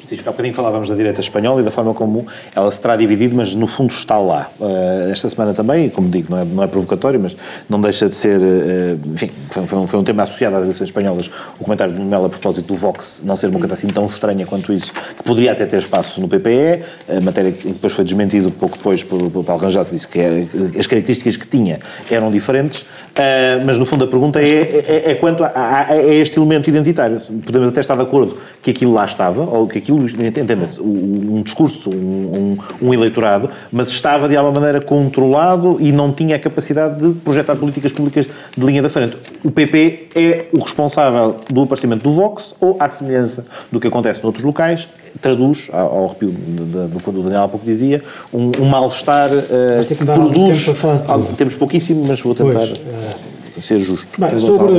[0.10, 3.36] Francisco, há bocadinho falávamos da direita espanhola e da forma como ela se terá dividido,
[3.36, 4.50] mas no fundo está lá.
[4.60, 7.36] Uh, esta semana também, como digo, não é, não é provocatório, mas
[7.70, 11.30] não deixa de ser, uh, enfim, foi, um, foi, um, tema associado às eleições espanholas,
[11.60, 14.46] o comentário de Mel a propósito do Vox não ser uma coisa assim tão estranha
[14.48, 16.84] quanto isso, que poderia até ter espaço no PPE,
[17.18, 20.20] a matéria que depois foi desmentido pouco depois por, por Paulo Rangel, que disse que
[20.20, 20.36] era,
[20.78, 21.80] as características que tinha
[22.10, 26.04] eram diferentes, uh, mas no fundo a pergunta é, é, é quanto a, a, a,
[26.04, 27.22] este elemento identitário.
[27.46, 31.90] Podemos até estar de acordo que aquilo lá estava, ou que aquilo entenda-se, um discurso,
[31.90, 37.00] um, um, um, eleitorado, mas estava de alguma maneira controlado e não tinha a capacidade
[37.00, 38.28] de projetar políticas públicas
[38.58, 39.18] de linha da frente.
[39.44, 44.24] O PP é o responsável do aparecimento do Vox ou, à semelhança do que acontece
[44.24, 44.88] noutros locais,
[45.22, 50.04] traduz, ao arrepio do que o Daniel há pouco dizia, um, um mal-estar, uh, que
[50.04, 50.66] dar produz...
[50.66, 54.08] tempo temos pouquíssimo, mas vou tentar Pois, uh, ser justo.
[54.18, 54.74] Bem, sobre...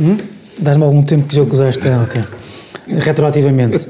[0.00, 0.16] Hum?
[0.58, 2.22] Dás-me algum tempo que já usaste, ok.
[2.98, 3.86] Retroativamente.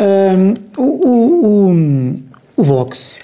[0.00, 2.14] Um, o, o, o,
[2.56, 3.18] o, Vox,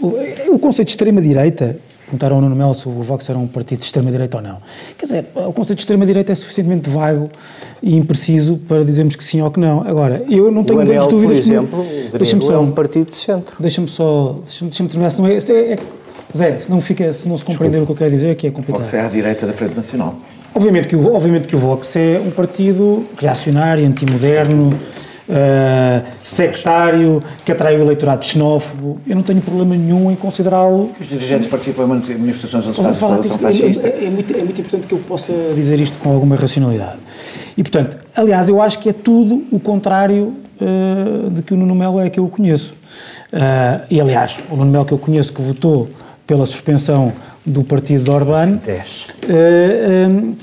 [0.00, 0.14] o,
[0.52, 3.84] o conceito de extrema-direita, perguntaram ao Nuno Melo se o Vox era um partido de
[3.86, 4.58] extrema-direita ou não.
[4.96, 7.30] Quer dizer, o conceito de extrema-direita é suficientemente vago
[7.82, 9.80] e impreciso para dizermos que sim ou que não.
[9.86, 11.38] Agora, eu não tenho o grandes dúvidas...
[11.38, 13.56] por exemplo, que deixa-me só, é um partido de centro.
[13.60, 14.40] Deixa-me só...
[14.44, 15.78] Deixa-me deixa terminar, senão é, é, é,
[16.36, 17.92] Zé, se não, fica, se não se compreender Desculpa.
[17.92, 18.82] o que eu quero dizer, que é complicado.
[18.82, 20.14] Vox é à direita da Frente Nacional.
[20.54, 24.74] Obviamente que o, obviamente que o Vox é um partido reacionário, antimoderno,
[25.30, 29.00] uh, sectário, que atrai o eleitorado xenófobo.
[29.06, 30.92] Eu não tenho problema nenhum em considerá-lo.
[31.00, 33.88] Os dirigentes participam em manifestações onde são que é, fascista.
[33.88, 36.98] é, é, muito, é muito importante que eu possa dizer isto com alguma racionalidade.
[37.56, 41.74] E, portanto, aliás, eu acho que é tudo o contrário uh, de que o Nuno
[41.74, 42.74] Melo é que eu conheço.
[43.32, 45.88] Uh, e, aliás, o Nuno Melo que eu conheço que votou
[46.26, 47.12] pela suspensão
[47.44, 48.60] do partido de Orbán.
[48.64, 49.06] 10.
[49.24, 50.36] Uh,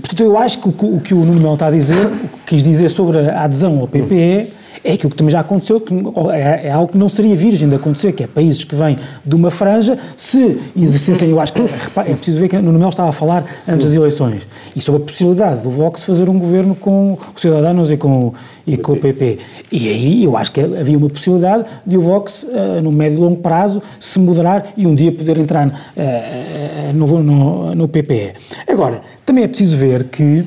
[0.00, 2.62] portanto, eu acho que o, que o Nuno Melo está a dizer, o que quis
[2.62, 4.52] dizer sobre a adesão ao PPE,
[4.86, 5.92] é aquilo que também já aconteceu, que
[6.32, 9.34] é, é, algo que não seria virgem de acontecer, que é países que vêm de
[9.34, 13.12] uma franja, se exercessem, eu acho que é preciso ver que Nuno Melo estava a
[13.12, 17.42] falar antes das eleições, e sobre a possibilidade do Vox fazer um governo com os
[17.42, 18.32] Cidadanos e com,
[18.64, 19.38] e com o PP.
[19.72, 23.20] E aí eu acho que havia uma possibilidade de o Vox, uh, no médio e
[23.20, 28.34] longo prazo, se moderar e um dia poder entrar uh, uh, no, no, no PPE.
[28.68, 30.44] Agora, também é preciso ver que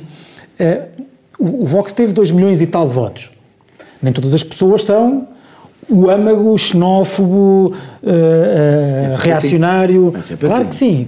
[1.38, 3.39] o, o Vox teve 2 milhões e tal de votos.
[4.02, 5.28] Nem todas as pessoas são
[5.90, 7.74] o âmago xenófobo,
[8.04, 10.14] uh, uh, reacionário.
[10.18, 10.36] Assim.
[10.36, 11.08] Claro que sim.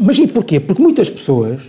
[0.00, 0.60] Mas e porquê?
[0.60, 1.62] Porque muitas pessoas,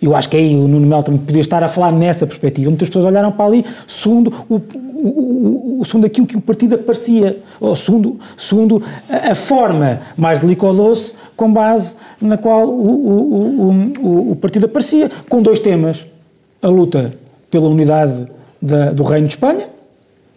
[0.00, 2.70] eu acho que aí o Nuno Melo também podia estar a falar nessa perspectiva.
[2.70, 7.38] Muitas pessoas olharam para ali segundo, o, o, o, segundo aquilo que o partido aparecia,
[7.60, 13.70] ou segundo, segundo a, a forma mais deliciosa com base na qual o, o,
[14.00, 16.06] o, o, o partido aparecia, com dois temas.
[16.62, 17.12] A luta
[17.50, 18.26] pela unidade
[18.60, 19.73] da- do Reino de Espanha,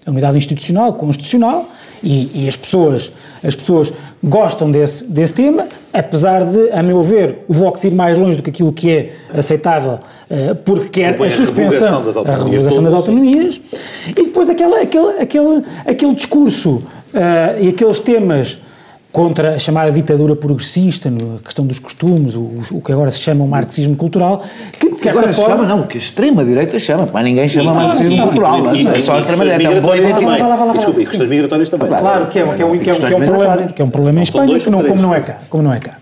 [0.07, 1.69] a unidade institucional, constitucional,
[2.01, 3.11] e, e as, pessoas,
[3.43, 3.91] as pessoas
[4.23, 8.43] gostam desse, desse tema, apesar de, a meu ver, o Vox ir mais longe do
[8.43, 9.99] que aquilo que é aceitável,
[10.29, 13.59] eh, porque quer a suspensão, a revogação das autonomias,
[14.07, 16.81] e depois aquela, aquele, aquele, aquele discurso
[17.13, 18.57] eh, e aqueles temas
[19.17, 23.19] contra a chamada ditadura progressista, no- a questão dos costumes, o, o que agora se
[23.19, 24.43] chama o marxismo cultural,
[24.79, 25.55] que de certa Agora se forma...
[25.55, 28.77] chama, não, o que a extrema-direita chama, mas ninguém chama E- marxismo e- cultural, e-
[28.77, 28.81] é?
[28.83, 30.37] e- é só a extrema-direita, é um bom questões identificado.
[30.37, 30.77] migratórias Vai lá, vai lá, também.
[30.77, 31.87] Desculpe, e questões migratórias também.
[31.87, 33.85] Claro que é, que é, um, que é, um, que é um problema, que é
[33.85, 35.93] um problema em Espanha, que não, são como, não é cá, como não é cá.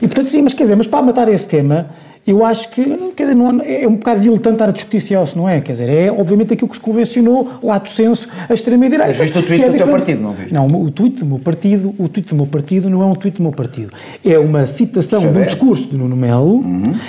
[0.00, 1.88] E portanto, sim, mas quer dizer, mas para matar esse tema,
[2.26, 2.82] eu acho que,
[3.14, 5.48] quer dizer, não, é um bocado diletante estar a discutir se é ou se não
[5.48, 9.06] é, quer dizer, é obviamente aquilo que se convencionou, lato senso, a extrema-direita.
[9.08, 9.98] Mas viste o tweet é do teu diferente.
[9.98, 10.52] partido, não viste?
[10.54, 13.36] Não, o tweet do meu partido, o tweet do meu partido não é um tweet
[13.36, 13.92] do meu partido,
[14.24, 16.64] é uma citação de um discurso de Nuno Melo,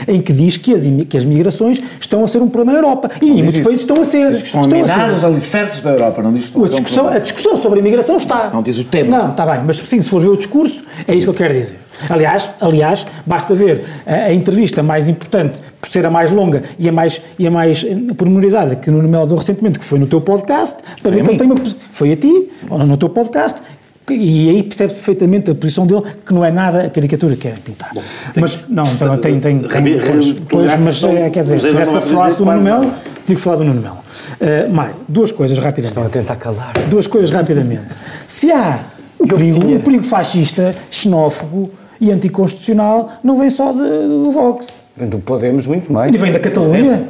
[0.08, 3.12] em que diz que as, que as migrações estão a ser um problema na Europa,
[3.22, 4.30] e em muitos países estão a ser.
[4.30, 5.16] Diz que estão a estão minar ser.
[5.16, 7.82] os alicerces da Europa, não diz que estão A a discussão, a discussão sobre a
[7.82, 8.52] imigração está.
[8.54, 9.18] Não diz o tema.
[9.18, 11.54] Não, está bem, mas sim, se for ver o discurso, é isso que eu quero
[11.54, 11.87] dizer.
[12.10, 16.88] Aliás, aliás basta ver a, a entrevista mais importante, por ser a mais longa e
[16.88, 20.00] a mais, e a mais eh, pormenorizada que o Nuno Melo deu recentemente, que foi
[20.00, 21.56] no teu podcast, para ver a que ele tem uma.
[21.92, 22.50] Foi a ti,
[22.88, 23.62] no teu podcast.
[24.10, 27.58] E aí percebe perfeitamente a posição dele, que não é nada a caricatura que querem
[27.58, 27.92] pintar.
[28.40, 30.00] mas, não, então, tem, tem, tem, Rabi-
[30.48, 32.94] pois, mas, é, quer dizer, que vai falar do Nuno Melo,
[33.26, 33.98] tive que falar do Nuno Melo.
[34.40, 35.88] Uh, duas coisas rapidamente.
[35.90, 36.72] Estão a tentar calar.
[36.90, 37.84] Duas coisas rapidamente.
[38.26, 38.80] Se há
[39.20, 41.70] o perigo, o perigo fascista, xenófobo
[42.00, 44.68] e anticonstitucional, não vem só de- do Vox.
[44.98, 46.14] Não podemos muito mais.
[46.14, 47.08] E vem da Catalunha.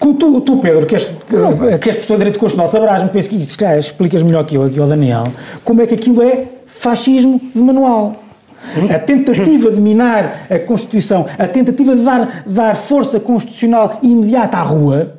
[0.00, 3.78] Tu, tu, Pedro, que és, que és professor de Direito Constitucional, saberás-me, penso que calhar
[3.78, 5.24] explicas melhor que eu, aqui ao Daniel,
[5.64, 8.16] como é que aquilo é fascismo de manual.
[8.94, 14.62] A tentativa de minar a Constituição, a tentativa de dar, dar força constitucional imediata à
[14.62, 15.14] rua,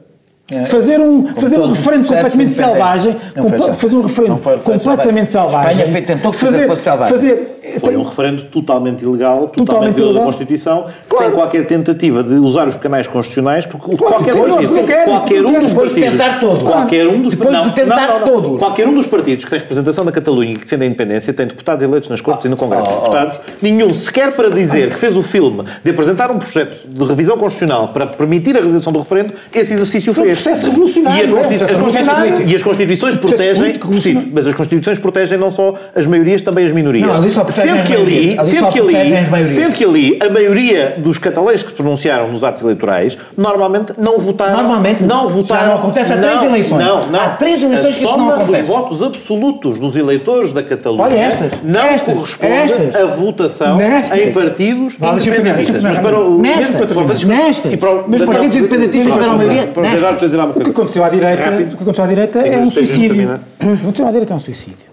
[0.67, 5.71] fazer um, fazer um referendo completamente selvagem, Não compa- foi fazer um referendo completamente selvagem.
[5.71, 7.13] Espanha fez- tentou que fazer- fosse selvagem.
[7.15, 10.25] fazer- Foi um referendo totalmente ilegal, totalmente, Totalmente violador da ilegal.
[10.25, 11.25] Constituição, Claro.
[11.25, 15.45] sem qualquer tentativa de usar os canais constitucionais, porque qualquer sim, partido, não querem, qualquer
[15.45, 16.21] um dos partidos,
[16.63, 18.27] qualquer um dos Depois de não, tentar não, não, não.
[18.41, 18.57] todo.
[18.57, 21.45] qualquer um dos partidos que tem representação da Catalunha e que defende a independência tem
[21.45, 25.15] deputados eleitos nas Cortes e no Congresso dos Deputados, nenhum sequer para dizer que fez
[25.15, 29.33] o filme de apresentar um projeto de revisão constitucional para permitir a realização do referendo,
[29.53, 30.38] esse exercício Foi fez.
[30.41, 32.49] Processo revolucionário, E, é Constitu- processo as revolucionário.
[32.49, 36.71] e as Constituições protegem, sim, mas as Constituições protegem não só as maiorias, também as
[36.71, 37.07] minorias.
[37.07, 41.17] Não, ali só sendo que ali, sendo que ali, sendo que ali a maioria dos
[41.17, 44.53] catalães que se pronunciaram nos atos eleitorais normalmente não votaram.
[44.57, 45.67] Normalmente, não já votaram.
[45.67, 46.85] não acontece há três não, eleições.
[46.85, 47.19] Não, não.
[47.21, 48.59] Há três eleições a que isso não acontece.
[48.59, 52.95] dos votos absolutos dos eleitores da Catalunha Olha estas, não estas, corresponde estas.
[52.95, 54.19] à votação Nestas.
[54.19, 55.83] em partidos independentistas.
[55.83, 59.83] Mas para o mesmo Francisco- e para o- Mas partidos independentistas tiveram maioria para
[60.29, 60.79] dizer alguma O que coisa.
[60.79, 61.73] aconteceu à direita, Rápido.
[61.73, 63.39] o que aconteceu à direita é um suicídio.
[63.59, 64.85] O que aconteceu à direita é um suicídio.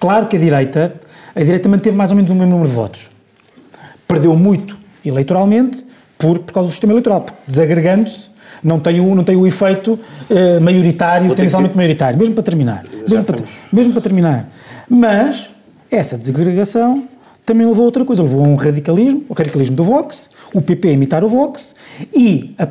[0.00, 0.94] Claro que a direita,
[1.34, 3.10] a direita manteve mais ou menos o mesmo número de votos.
[4.06, 5.84] Perdeu muito eleitoralmente
[6.18, 8.30] por, por causa do sistema eleitoral, porque desagregando-se
[8.62, 9.98] não tem o, não tem o efeito
[10.30, 12.18] eh, maioritário, ter que- tendencialmente maioritário.
[12.18, 12.84] Mesmo para terminar.
[13.08, 13.36] Mesmo para,
[13.72, 14.48] mesmo para terminar.
[14.88, 15.50] Mas
[15.90, 17.04] essa desagregação
[17.44, 20.88] também levou a outra coisa, levou a um radicalismo, o radicalismo do Vox, o PP
[20.88, 21.74] a imitar o Vox
[22.14, 22.68] e a-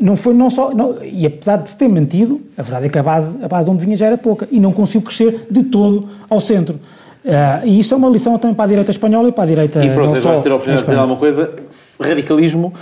[0.00, 2.98] não foi não só, não- e apesar de se ter mantido, a verdade é que
[2.98, 6.08] a base, a base onde vinha já era pouca e não conseguiu crescer de todo
[6.28, 6.80] ao centro.
[7.26, 9.84] Ah, e isso é uma lição também para a direita espanhola e para a direita
[9.84, 11.52] E pronto, não só ter a oportunidade de dizer alguma coisa.
[12.00, 12.72] Radicalismo.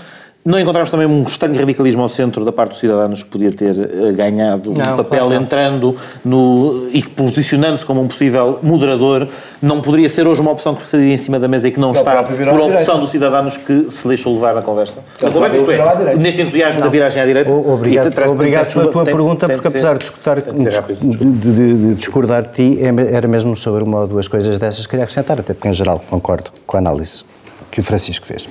[0.48, 3.78] Não encontramos também um estranho radicalismo ao centro da parte dos cidadãos que podia ter
[3.78, 5.42] eh, ganhado um Não, papel claro, não.
[5.42, 5.94] entrando
[6.24, 9.28] no, e posicionando-se como um possível moderador,
[9.60, 11.90] não poderia ser hoje uma opção que estaria em cima da mesa e que não
[11.90, 15.00] Ele está próprio virou por opção dos cidadãos que se deixou levar na conversa.
[15.20, 17.52] Na Ele conversa, isto é, neste entusiasmo da viragem à direita.
[17.52, 20.10] O- Obrigado, e te- traz- obrigado pela tua tem- pergunta, tem porque apesar de,
[20.74, 24.56] rápido, de, de- de discordar de ti, é- era mesmo sobre uma ou duas coisas
[24.56, 27.22] dessas que queria acrescentar, até porque em geral concordo com a análise
[27.70, 28.48] que o Francisco fez.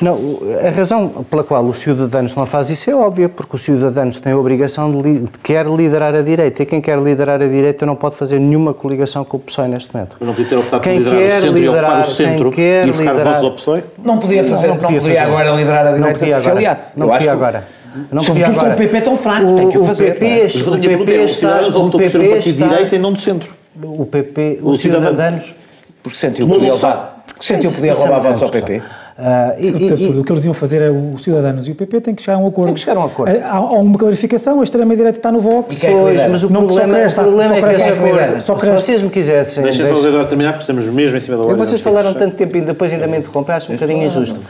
[0.00, 3.62] Não, o- a razão pela qual os Ciudadanos não faz isso é óbvia, porque os
[3.62, 7.42] Ciudadanos têm a obrigação de, li, de quer liderar a direita, e quem quer liderar
[7.42, 10.16] a direita não pode fazer nenhuma coligação com o PSOE neste momento.
[10.18, 12.04] Mas não podia ter optado por Quem liderar quer o centro e ocupar liderar- o
[12.10, 13.82] centro quem quer e buscar liderar- votos ao PSOE?
[14.02, 15.18] Não podia fazer, não, podia, fazer.
[15.18, 16.56] agora liderar a Não direita podia social, agora.
[16.56, 16.92] aliás.
[16.96, 17.60] Não Eu acho podia que- agora.
[17.90, 18.74] Não Sobretudo podia com agora.
[18.74, 20.04] o PP tão fraco, tem que o fazer.
[20.14, 20.42] PP, não é?
[20.44, 22.62] Mas o é, PP os cidadãos está, o optou por ser um PP partido de
[22.62, 23.54] está, direita e não de centro.
[23.82, 25.10] o PP, Os os cidadãos.
[25.10, 25.54] cidadãos
[26.02, 28.82] Porque sentiu que podia roubar, podia é votos ao PP.
[29.22, 31.74] Ah, e- Sim, e- e- o que eles iam fazer é o Ciudadanos e o
[31.74, 32.66] PP têm que chegar a um acordo.
[32.68, 33.36] Tem que chegar a um acordo.
[33.36, 35.84] Há, há uma clarificação, a extrema-direita está no Vox.
[35.84, 37.80] é Pois, mas o Não, só problema, cresce, o problema só é que cresce.
[37.82, 38.82] esse acordo, Só se cresce.
[38.86, 39.62] vocês me quisessem...
[39.62, 41.52] O deixem- Eduardo terminar, porque estamos mesmo em cima da hora.
[41.52, 44.40] Eu, vocês falaram tanto tempo e depois ainda me interrompem, acho um bocadinho injusto.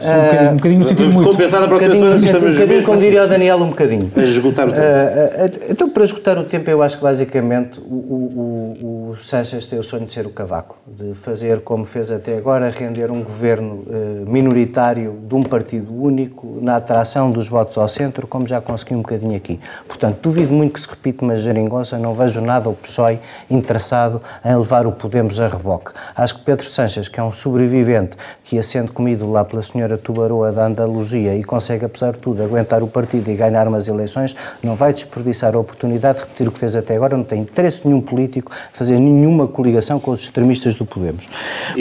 [0.00, 1.30] Um bocadinho, um bocadinho muito.
[1.30, 3.04] compensar na Um próxima bocadinho, semana, um bocadinho mesmo como assim.
[3.04, 4.12] diria o Daniel, um bocadinho.
[4.16, 4.82] A esgotar o tempo.
[4.82, 9.78] Ah, ah, então, para esgotar o tempo, eu acho que basicamente o, o, Sanches tem
[9.78, 13.84] o sonho de ser o cavaco, de fazer como fez até agora, render um governo
[13.88, 18.94] eh, minoritário de um partido único na atração dos votos ao centro, como já consegui
[18.94, 19.58] um bocadinho aqui.
[19.88, 23.18] Portanto, duvido muito que se repita uma geringonça, não vejo nada o PSOE
[23.48, 25.92] interessado em levar o Podemos a reboque.
[26.14, 29.85] Acho que Pedro Sanches, que é um sobrevivente que ia sendo comido lá pela senhora
[29.96, 34.34] Tubaroa da Andaluzia e consegue, apesar de tudo, aguentar o partido e ganhar umas eleições,
[34.62, 37.86] não vai desperdiçar a oportunidade de repetir o que fez até agora, não tem interesse
[37.86, 41.28] nenhum político fazer nenhuma coligação com os extremistas do Podemos.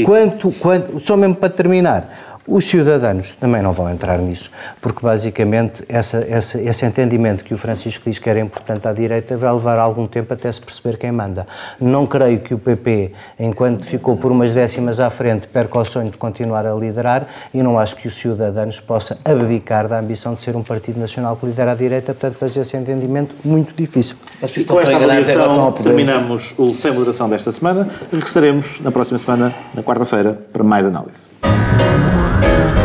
[0.05, 5.83] Quanto, quanto, só mesmo para terminar, os cidadãos também não vão entrar nisso, porque basicamente
[5.89, 9.79] essa, essa, esse entendimento que o Francisco diz que era importante à direita vai levar
[9.79, 11.47] algum tempo até se perceber quem manda.
[11.81, 16.11] Não creio que o PP, enquanto ficou por umas décimas à frente, perca o sonho
[16.11, 20.41] de continuar a liderar e não acho que o Ciudadanos possa abdicar da ambição de
[20.41, 24.17] ser um partido nacional que lidera a direita, portanto vejo esse entendimento muito difícil.
[24.55, 27.87] E com esta avaliação terminamos o Sem Moderação desta semana.
[28.11, 31.25] Regressaremos na próxima semana, na quarta-feira, para mais análise.
[32.41, 32.84] Thank you.